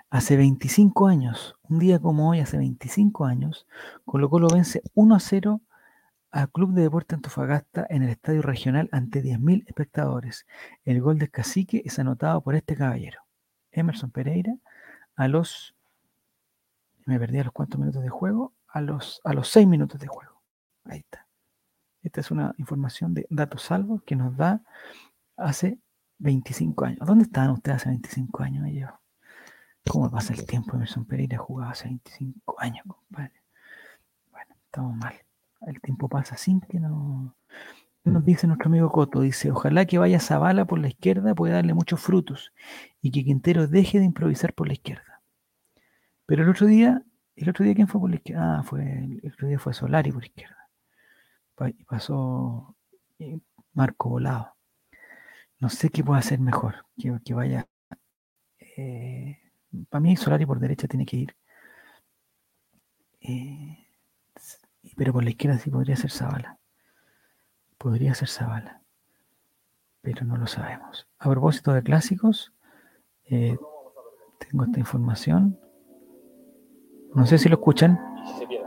[0.10, 3.68] Hace 25 años, un día como hoy, hace 25 años,
[4.06, 5.62] Colo Colo vence 1 a 0
[6.32, 10.46] al Club de Deporte Antofagasta en el Estadio Regional ante 10.000 espectadores.
[10.86, 13.22] El gol de Cacique es anotado por este caballero,
[13.72, 14.56] Emerson Pereira,
[15.18, 15.76] a los,
[17.06, 20.08] me perdí a los cuantos minutos de juego, a los, a los 6 minutos de
[20.08, 20.42] juego.
[20.86, 21.28] Ahí está.
[22.02, 24.62] Esta es una información de datos salvos que nos da
[25.36, 25.80] hace
[26.20, 27.06] 25 años.
[27.06, 28.66] ¿Dónde estaban ustedes hace 25 años?
[29.90, 30.76] ¿Cómo pasa el tiempo?
[30.76, 33.34] Emerson Pereira jugaba hace 25 años, compadre.
[34.32, 35.16] Bueno, estamos mal.
[35.66, 37.36] El tiempo pasa sin que no...
[38.04, 41.74] Nos dice nuestro amigo Coto, dice, ojalá que vaya Zavala por la izquierda, puede darle
[41.74, 42.54] muchos frutos
[43.02, 45.22] y que Quintero deje de improvisar por la izquierda.
[46.26, 47.04] Pero el otro día,
[47.36, 48.60] el otro día ¿quién fue por la izquierda?
[48.60, 50.70] Ah, fue, el otro día fue Solari por izquierda.
[51.78, 52.76] Y pasó
[53.74, 54.54] Marco Volado.
[55.60, 57.68] No sé qué puede hacer mejor, que, que vaya...
[58.78, 59.47] Eh,
[59.90, 61.36] para mí Solari por derecha tiene que ir.
[63.22, 63.88] Eh,
[64.96, 66.58] pero por la izquierda sí podría ser Zavala.
[67.78, 68.82] Podría ser Zavala.
[70.02, 71.08] Pero no lo sabemos.
[71.20, 72.54] A propósito de clásicos,
[73.26, 73.58] eh,
[74.40, 75.60] tengo esta información.
[77.14, 78.00] No sé si lo escuchan.
[78.26, 78.67] Si se pierde.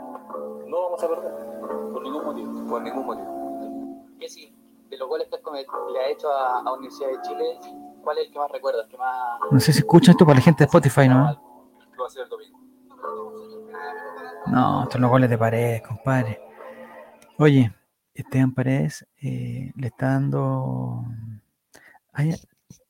[5.53, 7.61] Le ha hecho a, a Universidad de Chile,
[8.03, 8.87] ¿cuál es el que más recuerdas?
[8.89, 9.41] Que más...
[9.51, 11.17] No sé si escuchan esto para la gente de Spotify, ¿no?
[11.17, 12.59] Lo va a hacer el domingo.
[14.47, 16.41] No, estos son los goles de pared, compadre.
[17.39, 17.73] Oye,
[18.15, 21.05] Esteban Paredes eh, le está dando.
[22.13, 22.35] Hay,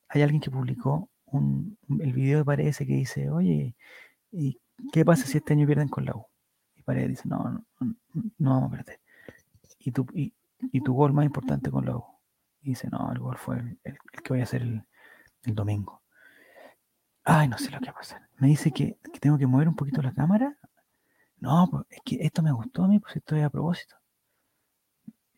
[0.09, 3.75] hay alguien que publicó un, el video de Paredes que dice: Oye,
[4.31, 4.59] ¿y
[4.91, 6.25] qué pasa si este año pierden con la U?
[6.75, 7.95] Y Paredes dice: No, no, no,
[8.37, 8.99] no vamos a perder.
[9.79, 12.05] Y tu, y, y tu gol más importante con la U.
[12.61, 14.83] Y dice: No, el gol fue el, que voy a hacer el,
[15.43, 16.01] domingo.
[17.23, 18.29] Ay, no sé lo que va a pasar.
[18.37, 20.57] Me dice que, tengo que mover un poquito la cámara.
[21.37, 23.95] No, pues, es que esto me gustó a mí, pues esto es a propósito.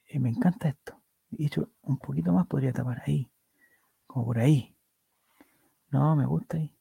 [0.07, 1.01] Eh, me encanta esto.
[1.29, 3.29] De hecho, un poquito más podría tapar ahí.
[4.07, 4.75] Como por ahí.
[5.89, 6.75] No, me gusta ahí.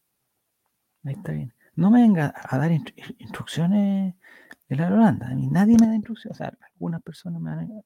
[1.04, 1.54] Ahí está bien.
[1.74, 4.14] No me venga a dar instru- instrucciones
[4.68, 5.28] de la Holanda.
[5.28, 6.38] A mí nadie me da instrucciones.
[6.40, 7.84] O sea, algunas personas me dan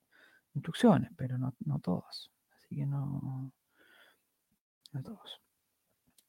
[0.54, 2.30] instrucciones, pero no, no todas.
[2.66, 3.52] Así que no.
[4.92, 5.40] No todos.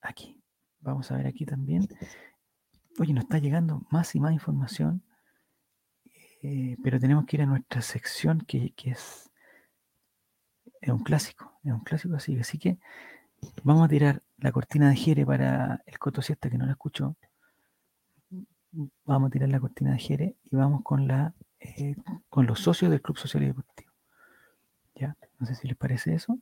[0.01, 0.41] Aquí.
[0.79, 1.87] Vamos a ver aquí también.
[2.99, 5.03] Oye, nos está llegando más y más información.
[6.43, 9.31] eh, pero tenemos que ir a nuestra sección que, que es,
[10.81, 11.59] es un clásico.
[11.63, 12.37] Es un clásico así.
[12.39, 12.77] Así que
[13.63, 17.15] vamos a tirar la cortina de Jere para el Coto Siesta que no la escuchó.
[19.05, 21.95] Vamos a tirar la cortina de Jere y vamos con la eh,
[22.29, 23.86] con los socios del Club Social y Deportivo.
[24.99, 25.15] ¿Ya?
[25.39, 26.39] No sé si les parece eso.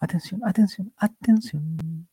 [0.00, 2.08] Atención, atención, atención.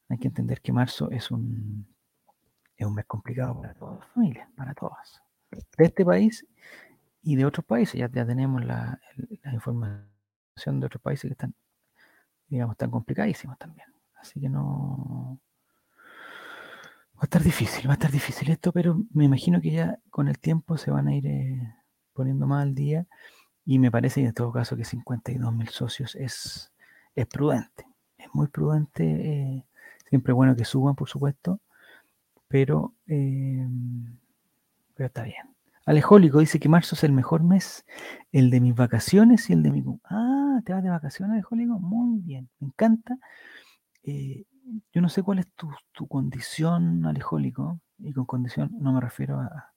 [0.09, 1.87] Hay que entender que marzo es un,
[2.77, 5.21] es un mes complicado para todas las familias, para todas.
[5.51, 6.45] De este país
[7.21, 7.99] y de otros países.
[7.99, 8.99] Ya, ya tenemos la,
[9.51, 11.55] información de otros países que están,
[12.47, 13.87] digamos, están complicadísimos también.
[14.15, 15.39] Así que no.
[17.17, 20.27] Va a estar difícil, va a estar difícil esto, pero me imagino que ya con
[20.27, 21.73] el tiempo se van a ir eh,
[22.13, 23.07] poniendo más al día.
[23.63, 26.73] Y me parece en todo caso que 52 mil socios es,
[27.15, 27.85] es prudente.
[28.17, 29.03] Es muy prudente.
[29.05, 29.65] eh,
[30.05, 31.59] siempre bueno que suban, por supuesto.
[32.47, 33.67] Pero, eh,
[34.95, 35.55] pero está bien.
[35.85, 37.85] Alejólico dice que marzo es el mejor mes,
[38.31, 39.83] el de mis vacaciones y el de mi...
[40.05, 41.79] Ah, ¿te vas de vacaciones, Alejólico?
[41.79, 43.17] Muy bien, me encanta.
[44.03, 44.45] Eh,
[44.93, 49.39] yo no sé cuál es tu, tu condición, Alejólico, y con condición no me refiero
[49.39, 49.73] a...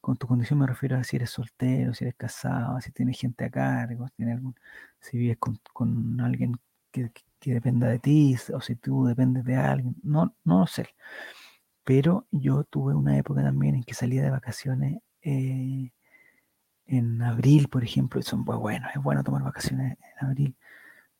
[0.00, 3.44] Con tu condición me refiero a si eres soltero, si eres casado, si tienes gente
[3.44, 4.54] a cargo, si, tienes algún,
[5.00, 6.56] si vives con, con alguien
[6.92, 7.10] que-
[7.40, 10.88] que dependa de ti, o si tú dependes de alguien, no, no lo sé.
[11.84, 15.90] Pero yo tuve una época también en que salía de vacaciones eh,
[16.86, 20.56] en abril, por ejemplo, y son muy buenos, es bueno tomar vacaciones en abril.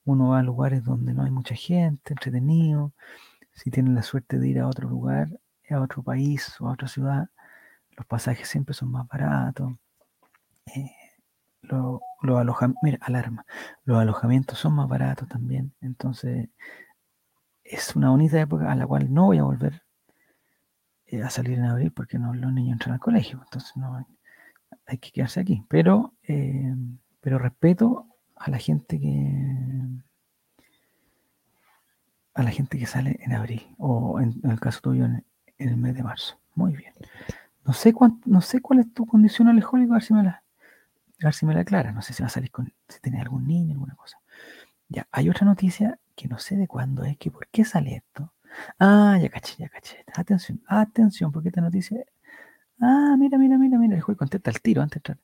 [0.05, 2.93] uno va a lugares donde no hay mucha gente, entretenido.
[3.53, 5.29] Si tienen la suerte de ir a otro lugar,
[5.69, 7.29] a otro país o a otra ciudad,
[7.97, 9.73] los pasajes siempre son más baratos.
[10.67, 10.91] Eh,
[11.69, 13.45] lo- los alojamientos, mira, alarma,
[13.85, 15.73] los alojamientos son más baratos también.
[15.81, 16.49] Entonces,
[17.63, 19.83] es una bonita época a la cual no voy a volver
[21.05, 23.39] eh, a salir en abril porque no, los niños entran al colegio.
[23.43, 24.05] Entonces, no,
[24.85, 25.63] hay que quedarse aquí.
[25.69, 26.73] Pero, eh,
[27.21, 29.83] pero respeto a la gente que
[32.33, 35.25] a la gente que sale en abril o en, el caso tuyo en,
[35.57, 36.39] el mes de marzo.
[36.53, 36.93] Muy bien.
[37.65, 40.43] No sé cuán- no sé cuál es tu condición alejólica, a ver si me la,
[41.21, 41.91] a ver si me la aclara.
[41.91, 44.19] No sé si va a salir con, si tiene algún niño, alguna cosa.
[44.89, 48.33] Ya, hay otra noticia que no sé de cuándo es, que por qué sale esto.
[48.79, 50.03] Ah, ya caché, ya caché.
[50.13, 52.03] Atención, atención, porque esta noticia.
[52.79, 55.17] Ah, mira, mira, mira, mira, el juez contesta al tiro antes de entrar.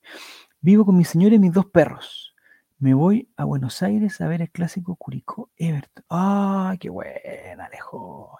[0.62, 2.36] Vivo con mi señora y mis dos perros.
[2.80, 6.04] Me voy a Buenos Aires a ver el clásico Curicó Everton.
[6.10, 8.34] ¡Ah, qué buena, Alejólico!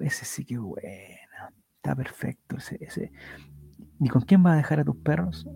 [0.00, 1.52] Ese sí que buena.
[1.76, 3.12] Está perfecto ese, ese.
[4.00, 5.46] ¿Y con quién vas a dejar a tus perros?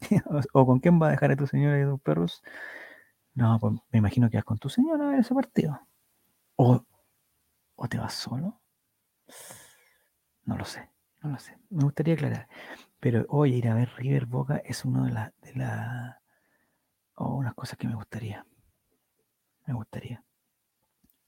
[0.54, 2.42] o, con quién vas a dejar a tu señora y a tus perros?
[3.34, 5.80] No, pues me imagino que vas con tu señora a ese partido.
[6.54, 6.84] O,
[7.74, 8.60] o te vas solo.
[10.44, 10.90] No lo sé,
[11.22, 11.58] no lo sé.
[11.70, 12.48] Me gustaría aclarar.
[13.00, 16.22] Pero oye, ir a ver River Boca es una de las de la,
[17.16, 18.46] unas cosas que me gustaría.
[19.66, 20.22] Me gustaría.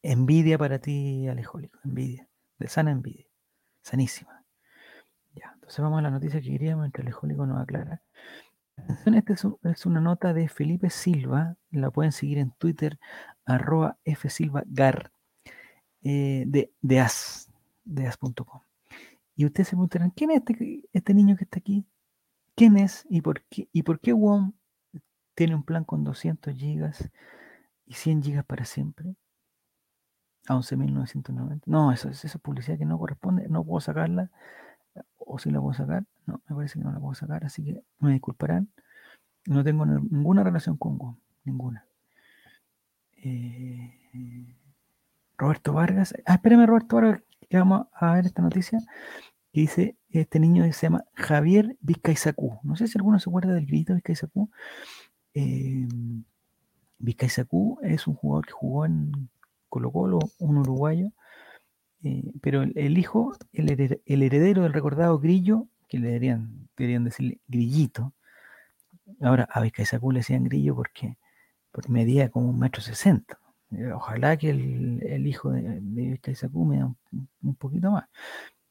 [0.02, 1.80] Envidia para ti, Alejólico.
[1.84, 2.28] Envidia.
[2.58, 3.26] De sana envidia.
[3.82, 4.41] Sanísima.
[5.62, 8.02] Entonces vamos a la noticia que queríamos entre Alejólico nos aclara.
[8.76, 11.56] Atención, Esta es, un- es una nota de Felipe Silva.
[11.70, 12.98] La pueden seguir en Twitter,
[13.44, 15.12] arroba fsilvagar,
[16.02, 17.50] eh, de, de as,
[17.84, 18.60] de as.com.
[19.36, 21.86] Y ustedes se preguntarán, ¿quién es este, este niño que está aquí?
[22.56, 24.52] ¿Quién es y por qué, y por qué WOM
[25.34, 27.08] tiene un plan con 200 gigas
[27.86, 29.16] y 100 gigas para siempre?
[30.48, 31.62] A 11.990.
[31.66, 33.48] No, eso, es- eso es publicidad que no corresponde.
[33.48, 34.30] No puedo sacarla.
[35.18, 36.05] O si la puedo sacar.
[36.26, 37.45] No, me parece que no la puedo sacar.
[37.45, 38.68] Así que me disculparán.
[39.47, 41.16] No tengo ni- ninguna relación con WOM.
[41.45, 41.84] Ninguna.
[43.24, 44.55] Eh,
[45.36, 46.14] Roberto Vargas.
[46.26, 48.78] Ah, espérame, Roberto Vargas, que vamos a ver esta noticia.
[49.53, 52.59] Que dice, este niño se llama Javier Vizcaizacú.
[52.62, 54.51] No sé si alguno se acuerda del grito Vizcaizacú.
[55.34, 55.86] Eh,
[57.82, 59.28] es un jugador que jugó en
[59.68, 61.11] Colo Colo, un uruguayo.
[62.05, 68.14] Eh, pero el, hijo, el, el heredero del recordado Grillo, que le deberían, decirle Grillito.
[69.20, 71.18] Ahora a Vizcaizacú le decían Grillo porque,
[71.70, 73.38] porque medía como un metro sesenta.
[73.70, 76.96] Eh, Ojalá que el, hijo de, de Vizcaizacú me un,
[77.42, 78.09] un poquito más.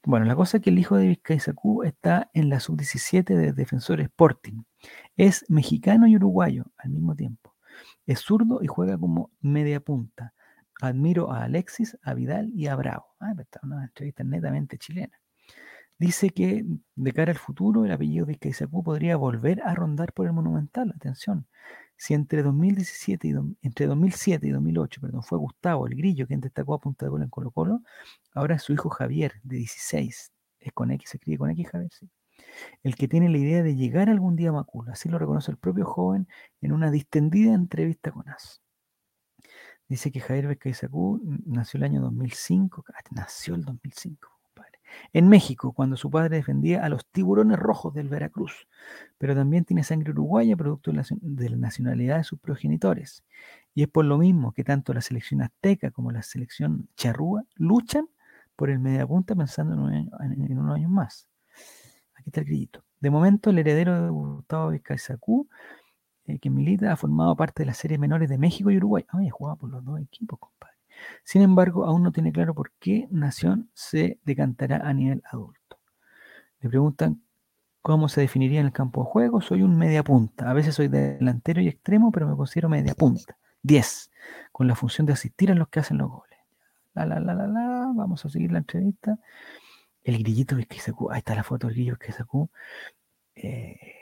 [0.04, 4.02] Bueno, la cosa es que el hijo de Vizcaizacú está en la sub-17 de Defensor
[4.02, 4.64] Sporting.
[5.16, 7.56] Es mexicano y uruguayo al mismo tiempo.
[8.08, 10.34] Es zurdo y juega como media punta.
[10.82, 13.06] Admiro a Alexis, a Vidal y a Bravo.
[13.20, 15.18] Ah, esta es una entrevista netamente chilena.
[15.98, 16.66] Dice que
[16.96, 20.92] de cara al futuro el apellido Vizcaizacú podría volver a rondar por el Monumental.
[20.96, 21.48] Atención.
[21.98, 26.42] Si entre 2017 y do- entre 2007 y 2008, perdón, fue Gustavo el Grillo quien
[26.42, 27.82] destacó a punta de gol en Colo Colo,
[28.34, 30.32] ahora su hijo Javier, de 16.
[30.60, 32.10] Es con X, se escribe con X Javier, sí.
[32.84, 34.90] El que tiene la idea de llegar algún día a Macul.
[34.90, 36.28] Así lo reconoce el propio joven
[36.62, 38.61] en una distendida entrevista con AS.
[39.92, 42.86] Dice que Javier Vizcaizacú nació el año 2005.
[42.88, 44.80] ah, Nació el 2005, compadre.
[45.12, 48.70] En México, cuando su padre defendía a los tiburones rojos del Veracruz.
[49.18, 53.26] Pero también tiene sangre uruguaya, producto de la, de la nacionalidad de sus progenitores.
[53.76, 58.08] Y es por lo mismo que tanto la selección azteca como la selección charrúa luchan
[58.56, 61.28] por el mediapunta pensando en, un año- en- en unos años más.
[62.16, 62.86] Aquí está el grillito.
[63.02, 65.50] De momento, el heredero de Gustavo Vizcaizacú,
[66.26, 69.06] eh, que milita, ha formado parte de las series menores de México y Uruguay.
[69.10, 70.78] Ay, ha jugado por los dos equipos, compadre.
[71.24, 75.80] Sin embargo, aún no tiene claro por qué nación se decantará a nivel adulto.
[76.60, 77.22] Le preguntan
[77.82, 79.42] cómo se definiría en el campo de juego.
[79.42, 80.50] Soy un media punta.
[80.50, 83.38] A veces soy delantero y extremo, pero me considero media punta.
[83.64, 84.12] 10,
[84.52, 86.40] con la función de asistir a los que hacen los goles.
[86.94, 87.92] La, la, la, la, la.
[87.96, 89.18] Vamos a seguir la entrevista.
[90.04, 92.50] El grillito que sacó, ahí está la foto del grillo que sacó.
[93.36, 94.01] Eh,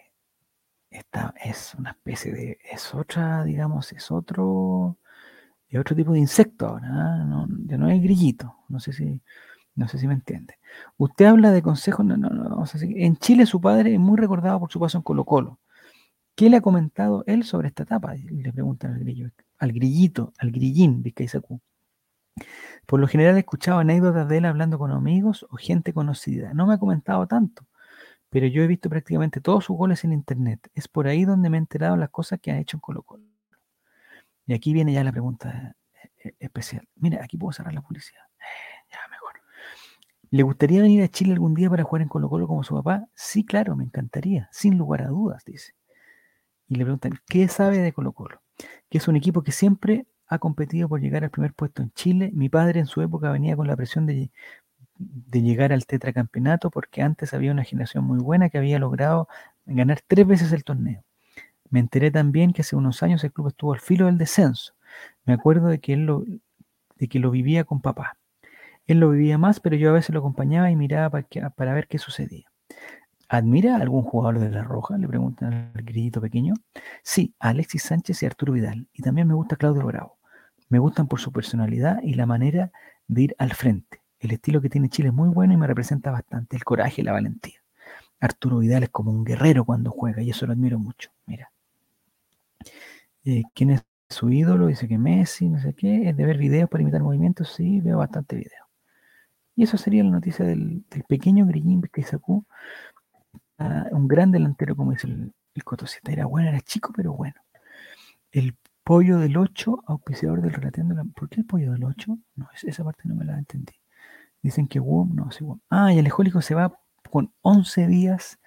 [0.90, 4.98] esta es una especie de, es otra, digamos, es otro,
[5.70, 7.24] es otro tipo de insecto ahora, ¿ah?
[7.26, 9.22] no, ya no es grillito, no sé si,
[9.76, 10.60] no sé si me entiende.
[10.98, 12.64] Usted habla de consejos, no, no, no.
[12.82, 15.60] En Chile su padre es muy recordado por su paso en Colo Colo.
[16.36, 18.16] ¿Qué le ha comentado él sobre esta etapa?
[18.16, 21.62] Le preguntan al grillo, al grillito, al grillín Vizcaizacú.
[22.86, 26.54] Por lo general he escuchado anécdotas de él hablando con amigos o gente conocida.
[26.54, 27.66] No me ha comentado tanto,
[28.30, 30.70] pero yo he visto prácticamente todos sus goles en internet.
[30.74, 33.24] Es por ahí donde me he enterado las cosas que han hecho en Colo Colo.
[34.46, 35.76] Y aquí viene ya la pregunta
[36.24, 36.88] eh, especial.
[36.96, 38.24] Mira, aquí puedo cerrar la publicidad.
[38.92, 39.42] Ya, mejor.
[40.32, 43.08] ¿Le gustaría venir a Chile algún día para jugar en Colo Colo como su papá?
[43.14, 45.74] Sí, claro, me encantaría, sin lugar a dudas, dice.
[46.68, 48.42] Y le preguntan, ¿qué sabe de Colo Colo?
[48.90, 52.30] Que es un equipo que siempre ha competido por llegar al primer puesto en Chile.
[52.34, 54.32] Mi padre en su época venía con la presión de,
[55.00, 59.28] de llegar al tetracampeonato porque antes había una generación muy buena que había logrado
[59.66, 61.04] ganar tres veces el torneo.
[61.70, 64.74] Me enteré también que hace unos años el club estuvo al filo del descenso.
[65.26, 66.24] Me acuerdo de que él lo,
[66.98, 68.18] de que lo vivía con papá.
[68.88, 71.88] Él lo vivía más, pero yo a veces lo acompañaba y miraba para, para ver
[71.88, 72.46] qué sucedía.
[73.30, 74.98] ¿Admira a algún jugador de La Roja?
[74.98, 76.56] Le preguntan al grillito pequeño.
[77.04, 78.88] Sí, a Alexis Sánchez y Arturo Vidal.
[78.92, 80.18] Y también me gusta Claudio Bravo.
[80.70, 82.72] Me gustan por su personalidad y la manera
[83.08, 83.99] de ir al frente.
[84.20, 86.56] El estilo que tiene Chile es muy bueno y me representa bastante.
[86.56, 87.60] El coraje y la valentía.
[88.20, 91.12] Arturo Vidal es como un guerrero cuando juega y eso lo admiro mucho.
[91.26, 91.52] Mira.
[93.26, 94.68] Eh, ¿Quién es su ídolo?
[94.68, 96.10] Dice que Messi, no sé qué.
[96.10, 97.54] ¿Es de ver videos para imitar movimientos?
[97.54, 98.68] Sí, veo bastante videos.
[99.56, 102.46] Y eso sería la noticia del, pequeño Grillín que sacó
[103.92, 106.12] un gran delantero, como dice el, el Cotosita.
[106.12, 107.36] Era bueno, era chico, pero bueno.
[108.32, 110.96] El pollo del 8, auspiciador del relateando.
[110.96, 111.04] La...
[111.04, 112.18] ¿Por qué el pollo del 8?
[112.36, 113.79] No, esa parte no me la entendí.
[114.42, 115.60] Dicen que WOM, no, sí, WOM.
[115.70, 116.12] Ah, y el
[116.42, 116.80] se va
[117.10, 118.40] con 11 días,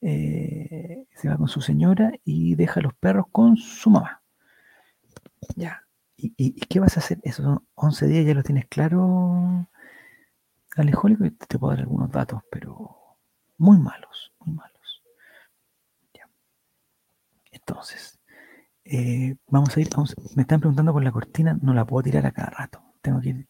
[0.00, 4.22] eh, se va con su señora y deja a los perros con su mamá.
[5.56, 5.82] Ya.
[6.16, 7.20] ¿Y, y, qué vas a hacer?
[7.24, 9.68] Esos 11 días ya los tienes claro,
[10.76, 12.96] alejólico, y te puedo dar algunos datos, pero
[13.58, 15.02] muy malos, muy malos.
[16.14, 16.28] Ya.
[17.50, 18.18] Entonces,
[18.84, 19.88] eh, vamos a ir,
[20.36, 23.30] me están preguntando por la cortina, no la puedo tirar a cada rato, tengo que
[23.30, 23.48] ir,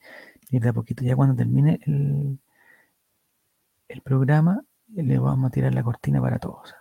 [0.51, 1.05] ir de a poquito.
[1.05, 2.39] Ya cuando termine el,
[3.89, 6.75] el, programa, le vamos a tirar la cortina para todos.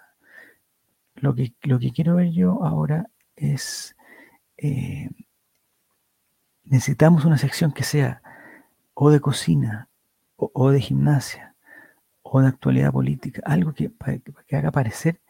[1.16, 3.96] Lo que, lo que quiero ver yo ahora es,
[4.58, 5.10] eh,
[6.64, 8.22] necesitamos una sección que sea
[8.94, 9.90] o de cocina
[10.38, 11.56] o, de gimnasia
[12.22, 13.92] o de actualidad política, algo que,
[14.48, 15.22] que, haga parecer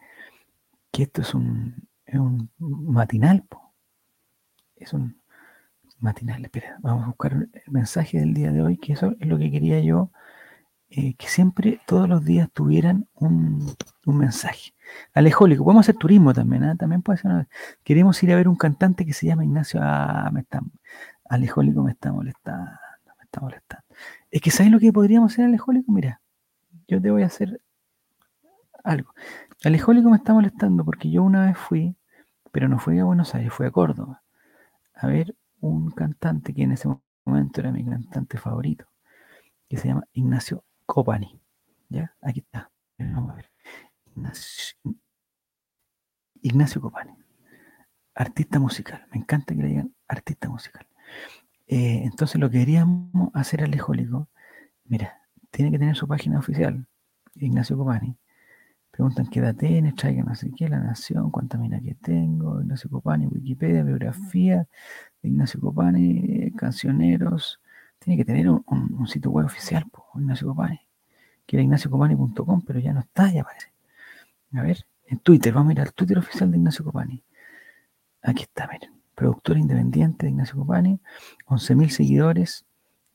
[0.90, 3.44] que esto es un, un matinal.
[3.48, 3.72] Po.
[4.76, 5.20] Es un
[5.98, 6.44] matinal.
[6.44, 9.50] Espera, vamos a buscar el mensaje del día de hoy, que eso es lo que
[9.50, 10.10] quería yo,
[10.90, 13.74] eh, que siempre, todos los días tuvieran un,
[14.06, 14.72] un mensaje.
[15.14, 16.76] Alejólico, podemos hacer turismo también, ¿eh?
[16.76, 17.48] también puede ser una...
[17.82, 20.60] Queremos ir a ver un cantante que se llama Ignacio, ah, me está,
[21.28, 22.70] Alejólico me está molestando,
[23.18, 23.84] me está molestando.
[24.30, 25.90] Es que ¿sabes lo que podríamos hacer, Alejólico?
[25.92, 26.20] Mira,
[26.86, 27.60] yo te voy a hacer
[28.84, 29.12] algo.
[29.64, 31.96] Alejólico me está molestando porque yo una vez fui,
[32.52, 34.22] pero no fui a Buenos Aires, fui a Córdoba,
[34.94, 36.88] a ver un cantante que en ese
[37.24, 38.86] momento era mi cantante favorito,
[39.68, 41.40] que se llama Ignacio Copani.
[41.88, 42.14] ¿Ya?
[42.20, 42.70] Aquí está.
[42.98, 43.50] Vamos a ver.
[44.06, 44.76] Ignacio,
[46.42, 47.12] Ignacio Copani.
[48.14, 49.06] Artista musical.
[49.12, 50.86] Me encanta que le digan artista musical.
[51.66, 54.28] Eh, entonces lo que queríamos hacer Alejólico,
[54.84, 56.86] mira, tiene que tener su página oficial,
[57.34, 58.16] Ignacio Copani.
[58.96, 63.26] Preguntan qué edad tienes, traigan así que la nación, cuánta mina que tengo, Ignacio Copani,
[63.26, 64.66] Wikipedia, biografía,
[65.22, 67.60] Ignacio Copani, cancioneros.
[67.98, 70.80] Tiene que tener un sitio web oficial, po, Ignacio Copani,
[71.44, 73.70] que era ignaciocopani.com, pero ya no está, ya parece.
[74.54, 77.22] A ver, en Twitter, vamos a ir al Twitter oficial de Ignacio Copani.
[78.22, 78.92] Aquí está, miren.
[79.14, 80.98] Productor independiente de Ignacio Copani,
[81.48, 82.64] 11.000 seguidores,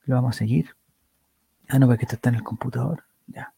[0.04, 0.76] lo vamos a seguir.
[1.70, 3.04] Ah, no, porque esto está en el computador.
[3.26, 3.52] Ya.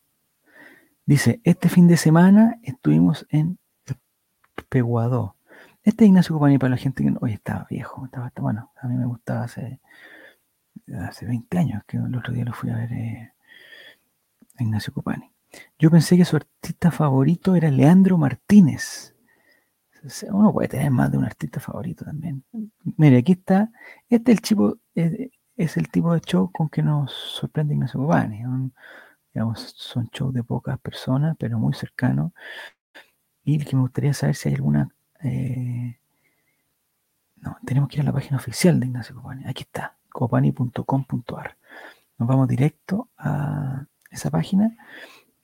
[1.05, 3.59] Dice, este fin de semana estuvimos en
[4.69, 5.35] Peguadó.
[5.83, 8.95] Este es Ignacio Copani para la gente que hoy estaba viejo, estaba, bueno, a mí
[8.95, 9.81] me gustaba hace,
[10.97, 13.33] hace 20 años, que el otro día lo fui a ver eh,
[14.57, 15.29] a Ignacio Copani.
[15.77, 19.13] Yo pensé que su artista favorito era Leandro Martínez.
[20.29, 22.45] Uno puede tener más de un artista favorito también.
[22.97, 23.71] Mire, aquí está.
[24.09, 28.41] Este es el tipo, es, el tipo de show con que nos sorprende Ignacio Copani.
[29.55, 32.31] Son shows de pocas personas, pero muy cercanos.
[33.43, 34.89] Y que me gustaría saber si hay alguna.
[35.21, 35.99] Eh,
[37.37, 39.43] no, tenemos que ir a la página oficial de Ignacio Copani.
[39.45, 41.57] Aquí está, copani.com.ar.
[42.17, 44.77] Nos vamos directo a esa página,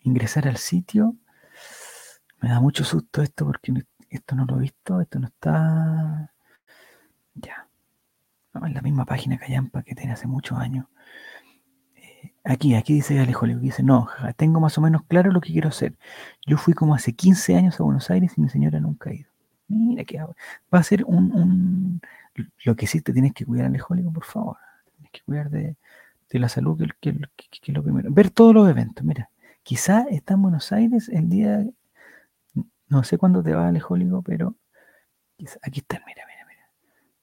[0.01, 1.15] ingresar al sitio.
[2.41, 3.73] Me da mucho susto esto porque
[4.09, 6.31] esto no lo he visto, esto no está.
[7.33, 7.67] Ya.
[8.53, 10.85] No, es la misma página Callampa que tiene hace muchos años.
[12.49, 15.95] Aquí, aquí dice Alejólico, dice, no, tengo más o menos claro lo que quiero hacer.
[16.47, 19.29] Yo fui como hace 15 años a Buenos Aires y mi señora nunca ha ido.
[19.67, 20.33] Mira que va
[20.71, 22.01] a ser un, un,
[22.65, 24.57] Lo que sí te tienes que cuidar, Alejólico, por favor.
[24.95, 25.75] Tienes que cuidar de,
[26.27, 28.09] de la salud, que, que, es lo primero.
[28.11, 29.29] Ver todos los eventos, mira.
[29.61, 31.63] Quizá está en Buenos Aires el día,
[32.87, 34.55] no sé cuándo te va Alejólico, pero
[35.61, 36.28] aquí está, mira.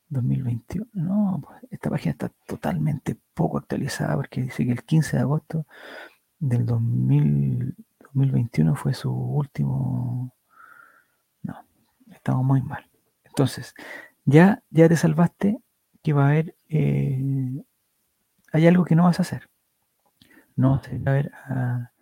[0.08, 0.86] 2021.
[0.92, 5.66] No, pues, esta página está totalmente poco actualizada porque dice que el 15 de agosto
[6.38, 7.74] del 2000
[8.16, 10.34] 2021 fue su último.
[11.42, 11.54] No,
[12.10, 12.88] estamos muy mal.
[13.24, 13.74] Entonces,
[14.24, 15.58] ya, ya te salvaste
[16.02, 16.56] que va a haber.
[16.68, 17.62] eh,
[18.52, 19.50] hay algo que no vas a hacer.
[20.56, 21.92] No vas a ir a ver a.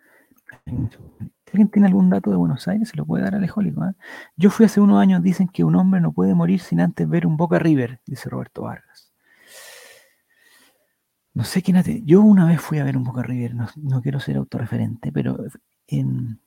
[1.45, 3.85] Si alguien tiene algún dato de Buenos Aires, se lo puede dar al Alejólico.
[3.85, 3.93] ¿eh?
[4.35, 7.27] Yo fui hace unos años, dicen que un hombre no puede morir sin antes ver
[7.27, 9.13] un Boca River, dice Roberto Vargas.
[11.33, 12.01] No sé quién hace.
[12.03, 15.37] Yo una vez fui a ver un Boca River, no, quiero ser autorreferente, pero
[15.87, 16.39] en,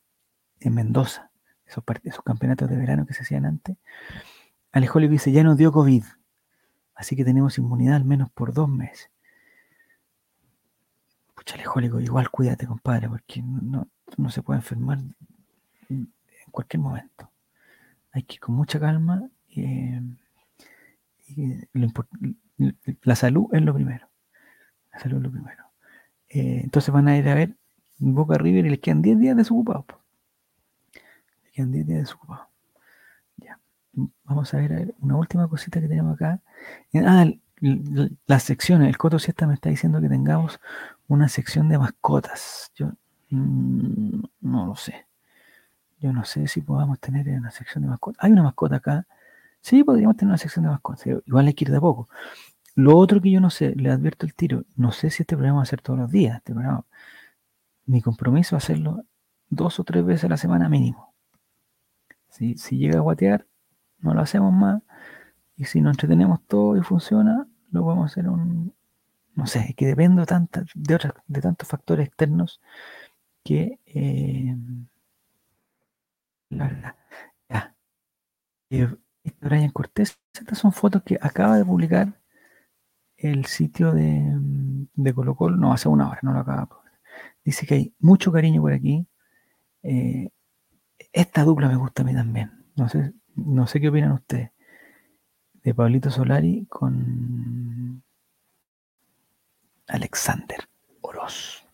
[0.59, 1.31] en Mendoza,
[1.65, 3.77] esos, esos campeonatos de verano que se hacían antes,
[4.71, 6.03] Alejólico dice, ya nos dio COVID,
[6.95, 9.09] así que tenemos inmunidad al menos por dos meses.
[11.39, 13.87] Pucha, Alejólico, igual cuídate, compadre, porque no,
[14.17, 14.97] no- se puede enfermar
[15.87, 16.11] en
[16.51, 17.31] cualquier momento.
[18.11, 19.29] Hay que ir con mucha calma.
[19.55, 20.01] eh,
[21.27, 21.43] y
[21.75, 22.09] import-
[23.03, 24.09] la salud es lo primero.
[24.91, 25.63] La salud es lo primero.
[26.27, 27.55] Eh, entonces van a ir a ver
[27.99, 29.85] Boca River y les quedan 10 días desocupados.
[31.43, 32.47] Les quedan 10 días desocupados.
[33.37, 33.57] Ya.
[34.25, 36.41] Vamos a ver, a ver, una última cosita que tenemos acá.
[36.91, 37.25] Eh, Ah,
[38.27, 38.87] las secciones.
[38.89, 40.59] El Coto Siesta me está diciendo que tengamos
[41.09, 42.71] una sección de mascotas.
[42.75, 42.91] Yo
[43.31, 45.07] mm, no lo sé.
[45.99, 48.23] Yo no sé si podamos tener una sección de mascotas.
[48.23, 49.05] Hay una mascota acá.
[49.61, 51.05] Sí, podríamos tener una sección de mascotas.
[51.25, 52.07] Igual hay que ir de poco.
[52.75, 55.57] Lo otro que yo no sé, le advierto el tiro, no sé si este programa
[55.57, 56.37] va a ser todos los días.
[56.37, 56.85] Este programa,
[57.85, 59.03] mi compromiso es hacerlo
[59.49, 61.13] dos o tres veces a la semana mínimo.
[62.29, 63.47] Si, si llega a guatear,
[63.99, 64.81] no lo hacemos más.
[65.57, 68.73] Y si nos entretenemos todo y funciona, lo podemos hacer un.
[69.39, 72.59] No sé, que dependo tanta, de, otras, de tantos factores externos
[73.43, 73.79] que.
[73.85, 74.55] eh,
[76.49, 76.95] la verdad.
[77.49, 77.75] Ya.
[78.69, 78.87] Eh,
[79.41, 82.19] Brian Cortés, estas son fotos que acaba de publicar
[83.17, 84.21] el sitio de,
[84.95, 86.61] de Colo Colo, no, hace una hora, no lo acaba.
[86.61, 86.99] de publicar.
[87.43, 89.07] Dice que hay mucho cariño por aquí.
[89.83, 90.29] Eh,
[91.13, 92.51] esta dupla me gusta a mí también.
[92.75, 94.51] No sé, no sé qué opinan ustedes.
[95.63, 98.03] De Pablito Solari con
[99.89, 100.59] Alexander
[101.01, 101.65] Oroz.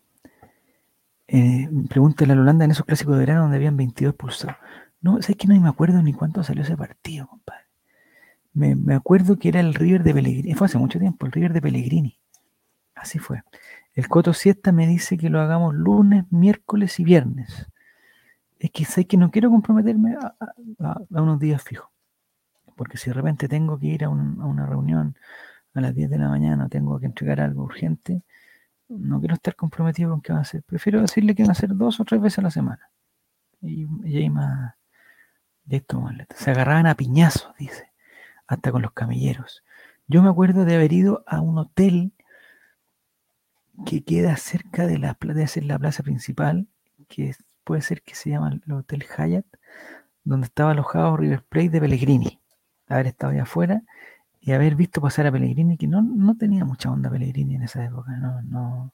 [1.28, 4.55] Eh, pregúntale a la Holanda en esos clásicos de verano donde habían 22 pulsados.
[5.01, 7.66] No, sé que no me acuerdo ni cuánto salió ese partido, compadre.
[8.53, 10.53] Me, me acuerdo que era el River de Pellegrini.
[10.53, 12.20] Fue hace mucho tiempo, el River de Pellegrini.
[12.95, 13.43] Así fue.
[13.93, 17.68] El Coto Siesta me dice que lo hagamos lunes, miércoles y viernes.
[18.59, 20.36] Es que sé que no quiero comprometerme a-
[20.80, 21.89] a- a unos días fijos.
[22.76, 25.16] Porque si de repente tengo que ir a, un- a una reunión
[25.76, 28.24] a las 10 de la mañana, tengo que entregar algo urgente,
[28.88, 30.64] no quiero estar comprometido con qué va a hacer.
[30.64, 32.90] Prefiero decirle que van a hacer dos o tres veces a la semana.
[33.62, 34.76] Y, y hay más.
[35.68, 36.04] Y esto.
[36.36, 37.92] Se agarraban a piñazos, dice.
[38.48, 39.64] Hasta con los camilleros.
[40.08, 42.14] Yo me acuerdo de haber ido a un hotel
[43.86, 45.18] que queda cerca de la,
[45.48, 46.68] ser la plaza principal,
[47.08, 49.46] que puede ser que se llama el Hotel Hyatt,
[50.24, 52.40] donde estaba alojado River Plate de Pellegrini.
[52.88, 53.82] Haber estado allá afuera
[54.46, 57.84] y haber visto pasar a Pellegrini, que no, no tenía mucha onda Pellegrini en esa
[57.86, 58.93] época, no, no,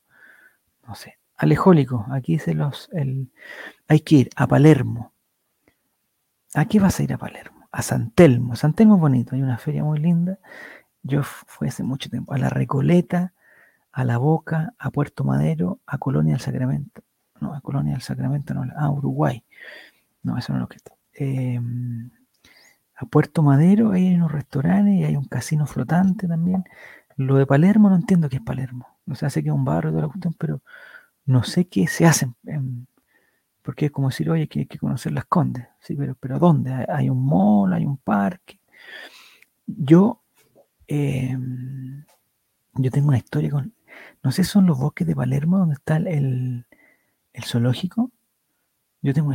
[0.87, 1.19] no sé.
[1.37, 3.31] Alejólico, aquí dice los, el,
[3.87, 5.13] hay que ir a Palermo.
[6.53, 7.67] ¿A qué vas a ir a Palermo?
[7.71, 8.55] A San Telmo.
[8.55, 10.39] San Telmo es bonito, hay una feria muy linda.
[11.03, 13.33] Yo fu- fui hace mucho tiempo a La Recoleta,
[13.91, 17.03] a La Boca, a Puerto Madero, a Colonia del Sacramento.
[17.41, 19.43] No, a Colonia del Sacramento, no, a Uruguay.
[20.23, 20.77] No, eso no es lo que
[23.01, 26.65] a Puerto Madero, hay unos restaurantes y hay un casino flotante también.
[27.17, 28.87] Lo de Palermo no entiendo qué es Palermo.
[29.09, 30.61] O sea, sé que es un barrio toda la cuestión, pero
[31.25, 32.25] no sé qué se hace.
[32.27, 32.87] en- en-
[33.63, 35.67] porque es como decir, oye, que hay que conocer las Condes.
[35.81, 36.73] Sí, pero, pero ¿dónde?
[36.89, 38.59] Hay, un mall, hay un parque.
[39.67, 40.21] Yo,
[40.87, 41.37] eh,
[42.73, 43.73] yo tengo una historia con,
[44.23, 46.65] no sé, son los bosques de Palermo donde está el, el-
[47.45, 48.11] zoológico.
[49.01, 49.33] Yo tengo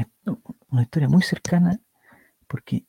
[0.71, 1.81] una historia muy cercana
[2.49, 2.85] porque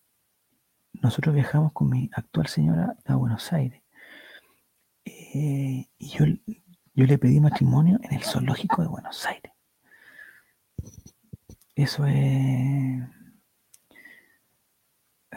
[1.02, 3.82] nosotros viajamos con mi actual señora a Buenos Aires.
[5.06, 6.26] Eh, y yo,
[6.94, 9.54] yo le pedí matrimonio en el zoológico de Buenos Aires.
[11.76, 13.04] Eso es...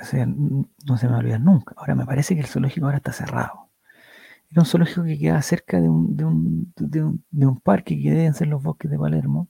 [0.01, 1.75] O sea, no se me va a olvidar nunca.
[1.77, 3.69] Ahora me parece que el zoológico ahora está cerrado.
[4.51, 6.75] Era un zoológico que queda cerca de un, de un,
[7.31, 9.49] de un, parque que deben ser los bosques de Palermo.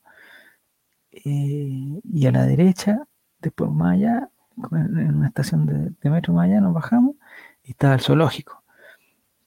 [1.13, 3.07] Eh, y a la derecha,
[3.39, 4.31] después más allá,
[4.73, 7.17] en una estación de, de metro más allá, nos bajamos
[7.65, 8.63] y estaba el zoológico.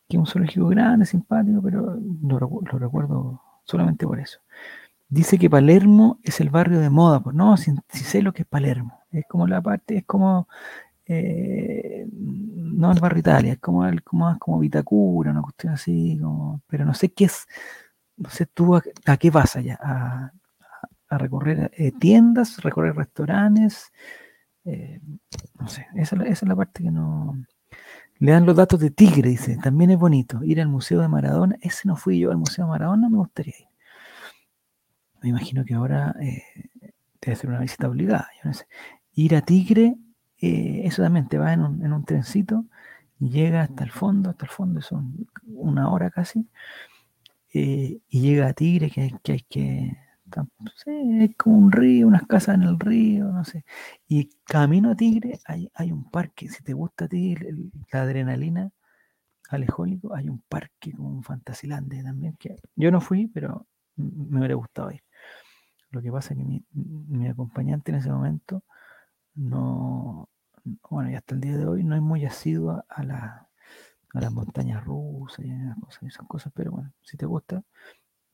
[0.09, 4.39] Que es un zoológico grande, simpático, pero lo, recu- lo recuerdo solamente por eso.
[5.09, 7.21] Dice que Palermo es el barrio de moda.
[7.21, 8.99] Pues no, si, sé lo que es Palermo.
[9.11, 10.47] Es como la parte, es como.
[11.05, 16.19] eh, no el barrio Italia, es como, el, como, como Vitacura, una cuestión así.
[16.21, 17.45] Como, pero no sé qué es.
[18.17, 19.79] No sé tú a, a qué vas allá.
[19.81, 20.31] A,
[21.09, 23.91] a recorrer eh, tiendas, recorrer restaurantes.
[24.65, 24.99] Eh,
[25.59, 27.35] no sé, esa, esa es la parte que no.
[28.19, 29.57] Le dan los datos de Tigre, dice.
[29.63, 30.43] También es bonito.
[30.43, 31.57] Ir al Museo de Maradona.
[31.61, 33.67] Ese no fui yo al Museo de Maradona, me gustaría ir.
[35.21, 36.43] Me imagino que ahora eh,
[37.21, 38.27] debe ser una visita obligada.
[38.43, 38.67] Yo no sé.
[39.13, 39.95] Ir a Tigre,
[40.39, 42.65] eh, eso también te va en un, en un trencito
[43.19, 46.47] y llega hasta el fondo, hasta el fondo, son una hora casi.
[47.53, 49.97] eh, y llega a Tigre, que que, hay que
[50.33, 50.71] tam- no
[51.37, 53.65] como un río, unas casas en el río, no sé.
[54.07, 57.71] Y camino a Tigre hay, hay un parque, si te gusta a ti el- el-
[57.91, 58.71] la adrenalina,
[59.49, 63.67] alejólico, hay un parque como un Fantasilandia también, que yo no fui, pero
[63.97, 65.03] me hubiera gustado ir.
[65.91, 68.63] Lo que pasa es que mi, acompañante en ese momento
[69.35, 70.29] no,
[70.89, 73.03] bueno, y hasta el día de hoy no es muy asidua a
[74.21, 77.63] las montañas rusas y esas cosas, esas cosas, pero bueno, si te gusta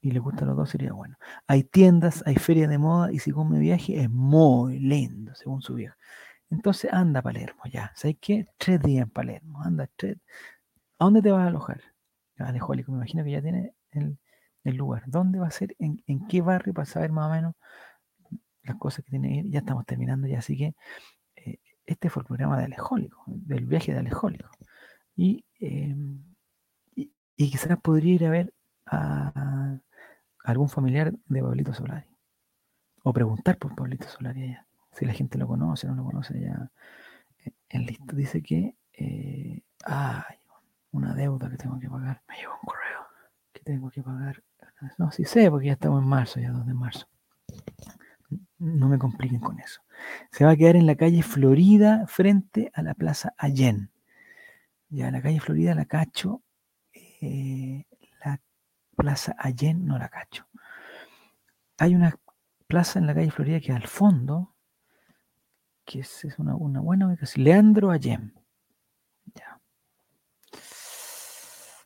[0.01, 1.17] y le gustan los dos sería bueno.
[1.47, 5.75] Hay tiendas, hay ferias de moda y si come viaje es muy lindo, según su
[5.75, 5.97] vieja.
[6.49, 8.47] Entonces anda a Palermo ya, ¿sabes qué?
[8.57, 10.17] Tres días en Palermo, anda tres.
[10.99, 11.81] ¿A dónde te vas a alojar?
[12.37, 14.17] Alejólico, me imagino que ya tiene el,
[14.63, 15.03] el lugar.
[15.07, 15.75] ¿Dónde va a ser?
[15.79, 16.73] ¿En, en qué barrio?
[16.73, 17.55] Para saber más o menos
[18.63, 19.49] las cosas que tiene que ir.
[19.51, 20.75] Ya estamos terminando ya, así que
[21.35, 24.49] eh, este fue el programa de Alejólico, del viaje de Alejólico.
[25.15, 25.95] Y, eh,
[26.95, 28.53] y, y quizás podría ir a ver
[28.85, 29.79] a
[30.51, 32.07] algún familiar de Pablito Solari.
[33.03, 34.67] O preguntar por Pablito Solari allá.
[34.91, 36.71] Si la gente lo conoce o no lo conoce allá.
[37.45, 40.35] Eh, En listo dice que eh, ay,
[40.91, 42.21] una deuda que tengo que pagar.
[42.27, 43.01] Me llegó un correo
[43.53, 44.43] que tengo que pagar.
[44.97, 47.07] No, sí sé, porque ya estamos en marzo, ya 2 de marzo.
[48.59, 49.81] No me compliquen con eso.
[50.31, 53.89] Se va a quedar en la calle Florida frente a la Plaza Allen.
[54.89, 56.41] Ya, la calle Florida la cacho.
[56.93, 57.85] eh,
[58.99, 60.45] Plaza Allen no la cacho.
[61.77, 62.19] Hay una
[62.67, 64.53] plaza en la calle Florida que al fondo,
[65.85, 67.45] que es, una, buena ubicación.
[67.45, 68.33] Leandro Allen.
[69.33, 69.61] Ya.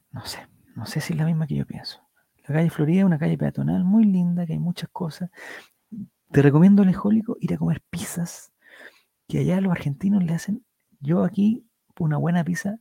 [0.10, 0.40] No sé,
[0.76, 2.02] no sé si es la misma que yo pienso.
[2.48, 5.30] La calle Florida es una calle peatonal muy linda, que hay muchas cosas.
[6.32, 8.52] Te recomiendo, Alejólico, ir a comer pizzas,
[9.28, 10.66] que allá los argentinos le hacen.
[11.00, 11.64] Yo aquí,
[12.00, 12.80] una buena pizza,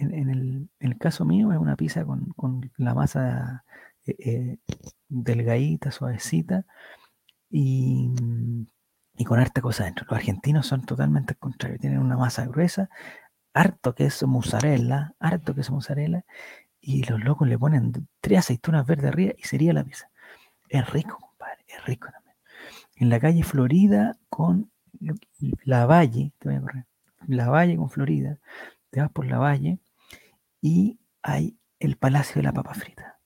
[0.00, 3.64] en, el, caso mío, es una pizza con, con la masa
[4.06, 4.58] eh, eh,
[5.08, 6.64] delgadita, suavecita
[7.50, 8.10] y,
[9.16, 10.06] y con harta cosa dentro.
[10.08, 12.88] Los argentinos son totalmente al contrario, tienen una masa gruesa,
[13.52, 16.24] harto queso mozzarella, harto queso mozzarella,
[16.80, 20.10] y los locos le ponen tres aceitunas verdes arriba y sería la pizza.
[20.68, 22.36] Es rico, compadre, es rico también.
[22.96, 24.70] En la calle Florida con
[25.64, 26.86] la Valle, te voy a correr,
[27.26, 28.38] la Valle con Florida,
[28.90, 29.78] te vas por la Valle
[30.60, 33.20] y hay el Palacio de la Papa Frita.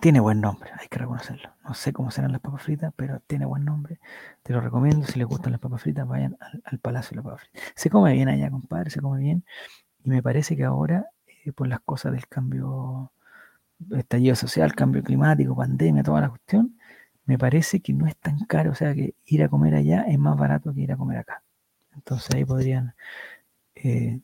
[0.00, 1.50] Tiene buen nombre, hay que reconocerlo.
[1.64, 3.98] No sé cómo serán las papas fritas, pero tiene buen nombre.
[4.42, 5.06] Te lo recomiendo.
[5.06, 7.60] Si les gustan las papas fritas, vayan al, al Palacio de la Papa Frita.
[7.74, 9.44] Se come bien allá, compadre, se come bien.
[10.04, 11.06] Y me parece que ahora,
[11.44, 13.12] eh, por las cosas del cambio,
[13.96, 16.78] estallido social, cambio climático, pandemia, toda la cuestión,
[17.24, 18.70] me parece que no es tan caro.
[18.72, 21.42] O sea, que ir a comer allá es más barato que ir a comer acá.
[21.94, 22.94] Entonces ahí podrían
[23.74, 24.20] eh,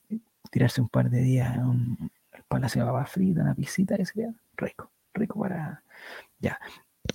[0.51, 2.11] tirarse un par de días en un,
[2.49, 5.82] Palacio de la Papa Frita, una pisita, que sería rico rico para.
[6.38, 6.59] Ya.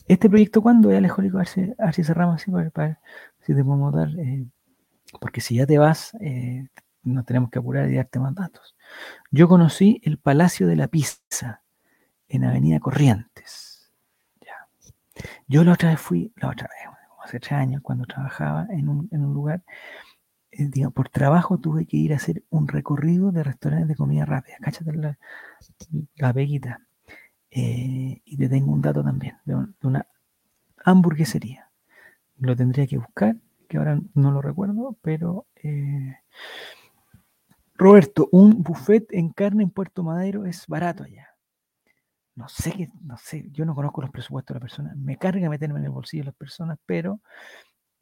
[0.07, 1.37] Este proyecto, ¿cuándo es Alejólico?
[1.37, 2.99] A si, a ver si cerramos así para, para
[3.41, 4.09] si te podemos dar.
[4.19, 4.45] eh,
[5.19, 6.67] porque si ya te vas, eh,
[7.03, 8.75] nos tenemos que apurar y darte más datos.
[9.29, 11.61] Yo conocí el Palacio de la Pizza
[12.29, 13.91] en Avenida Corrientes.
[14.39, 14.69] Ya.
[15.47, 19.09] Yo la otra vez fui, la otra vez, hace tres años, cuando trabajaba en un,
[19.11, 19.63] en un lugar,
[20.51, 24.57] eh, por trabajo tuve que ir a hacer un recorrido de restaurantes de comida rápida.
[24.61, 25.17] Cáchate la,
[26.15, 26.81] la peguita.
[27.51, 30.07] Eh, y te tengo un dato también de, un- de una
[30.85, 31.69] hamburguesería.
[32.39, 33.37] Lo tendría que buscar,
[33.69, 36.15] que ahora no lo recuerdo, pero eh,
[37.75, 41.27] Roberto, un buffet en carne en Puerto Madero es barato allá.
[42.35, 45.79] No sé no sé, yo no conozco los presupuestos de la persona, me carga meterme
[45.79, 47.19] en el bolsillo de las personas, pero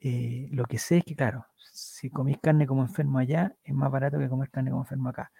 [0.02, 3.91] eh, lo que sé es que, claro, si comís carne como enfermo allá, es más
[3.91, 5.32] barato que comer carne como enfermo acá.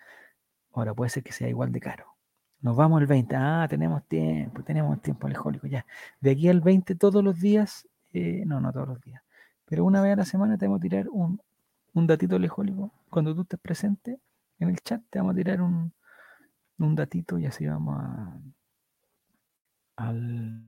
[0.74, 2.16] Ahora puede ser que sea igual de caro.
[2.62, 3.36] Nos vamos el 20.
[3.36, 5.86] Ah, tenemos tiempo, tenemos tiempo alejólico ya.
[6.20, 9.24] De aquí al 20 todos los días, eh, no, no todos los días,
[9.66, 11.42] pero una vez a la semana te vamos a tirar un,
[11.94, 12.92] un datito alejólico.
[13.10, 14.20] Cuando tú estés presente
[14.60, 15.94] en el chat, te vamos a tirar un,
[16.80, 18.38] un datito y así vamos a,
[19.98, 20.64] al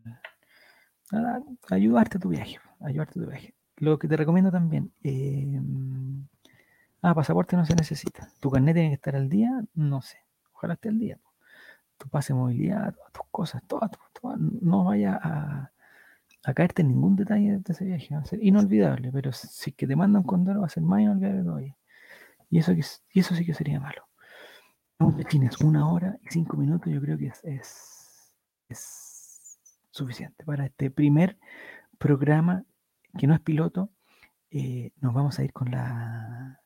[1.11, 1.39] a,
[1.69, 3.53] ayudarte a tu viaje, ayudarte a tu viaje.
[3.81, 5.59] Lo que te recomiendo también, eh,
[7.01, 8.29] ah, pasaporte no se necesita.
[8.39, 10.19] Tu carnet tiene que estar al día, no sé,
[10.53, 11.19] ojalá esté al día.
[11.97, 15.71] Tu pase de movilidad, todas tus cosas, todas, todas, no vaya a,
[16.53, 19.95] caerte en ningún detalle de ese viaje, va a ser inolvidable, pero si que te
[19.95, 21.77] mandan condoro va a ser más inolvidable todavía.
[22.51, 24.03] Y eso, que, y eso sí que sería malo.
[24.99, 27.43] No, Tienes una hora y cinco minutos, yo creo que es,
[28.69, 29.59] es
[29.89, 31.39] suficiente para este primer
[31.97, 32.63] programa
[33.17, 33.89] que no es piloto.
[34.51, 36.59] eh, nos vamos a ir con la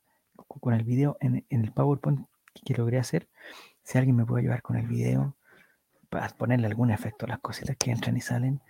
[0.47, 2.27] con el video en, el PowerPoint
[2.65, 3.27] que logré hacer.
[3.83, 5.35] Si alguien me puede ayudar con el video
[6.09, 8.61] para ponerle algún efecto a las cositas que entran y salen,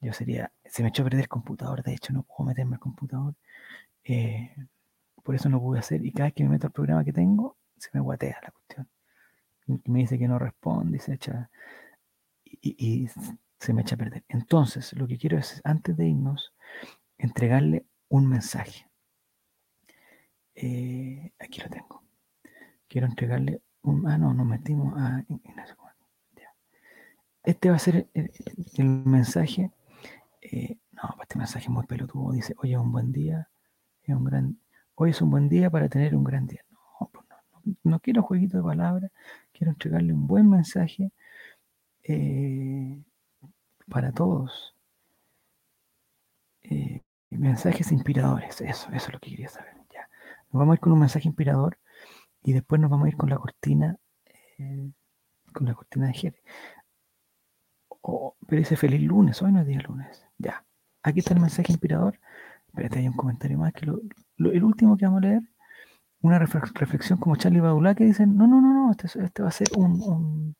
[0.00, 0.52] yo sería.
[0.64, 3.34] Se me echó a perder el computador, de hecho, no puedo meterme al computador.
[4.04, 4.54] eh,
[5.22, 6.04] por eso no pude hacer.
[6.04, 8.88] Y cada vez que me meto al programa que tengo, se me guatea la cuestión.
[9.86, 11.50] Me dice que no responde y se echa.
[12.44, 13.08] Y- y
[13.58, 14.24] se me echa a perder.
[14.28, 16.52] Entonces, lo que quiero es, antes de irnos,
[17.18, 18.86] entregarle un mensaje.
[20.56, 22.02] Eh, aquí lo tengo.
[22.88, 24.06] Quiero entregarle un.
[24.08, 25.24] Ah, no, nos metimos a.
[27.44, 28.30] Este va a ser el,
[28.76, 29.70] el- mensaje.
[30.42, 32.32] eh, no, pues este mensaje es muy pelotudo.
[32.32, 33.48] Dice: Hoy es un buen día.
[34.04, 34.58] Es un gran,
[34.96, 36.64] hoy es un buen día para tener un gran día.
[37.00, 37.26] No, pues
[37.64, 39.12] no, no, quiero jueguito de palabras.
[39.52, 41.12] Quiero entregarle un buen mensaje
[42.04, 43.02] eh,
[43.88, 44.74] para todos.
[46.64, 47.03] Eh,
[47.38, 48.60] mensajes inspiradores.
[48.60, 49.74] Eso, eso es lo que quería saber.
[49.92, 50.08] Ya.
[50.52, 51.78] Nos vamos a ir con un mensaje inspirador
[52.42, 53.96] y después nos vamos a ir con la cortina,
[54.58, 54.90] eh,
[55.52, 56.42] con la cortina de Jere.
[58.02, 60.26] Oh, pero dice feliz lunes, hoy no es día lunes.
[60.38, 60.64] Ya.
[61.02, 62.18] Aquí está el mensaje inspirador.
[62.68, 64.00] Espérate, hay un comentario más que lo,
[64.38, 65.42] el último que vamos a leer.
[66.20, 69.42] Una reflex- reflexión como Charlie Baudelaire que dicen, no, no, no, no, este, es- este
[69.42, 70.54] va a ser un-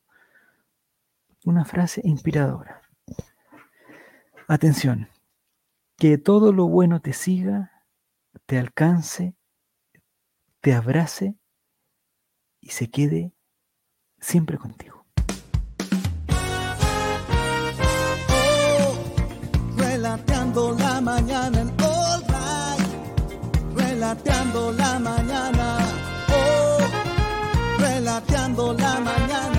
[1.45, 2.81] una frase inspiradora.
[4.47, 5.07] Atención,
[5.97, 7.71] que todo lo bueno te siga,
[8.45, 9.35] te alcance,
[10.59, 11.37] te abrace
[12.59, 13.33] y se quede
[14.19, 15.05] siempre contigo.
[18.29, 18.97] Oh,
[19.77, 25.77] relateando la mañana en All Right, relateando la mañana,
[26.29, 29.54] oh, relateando la mañana.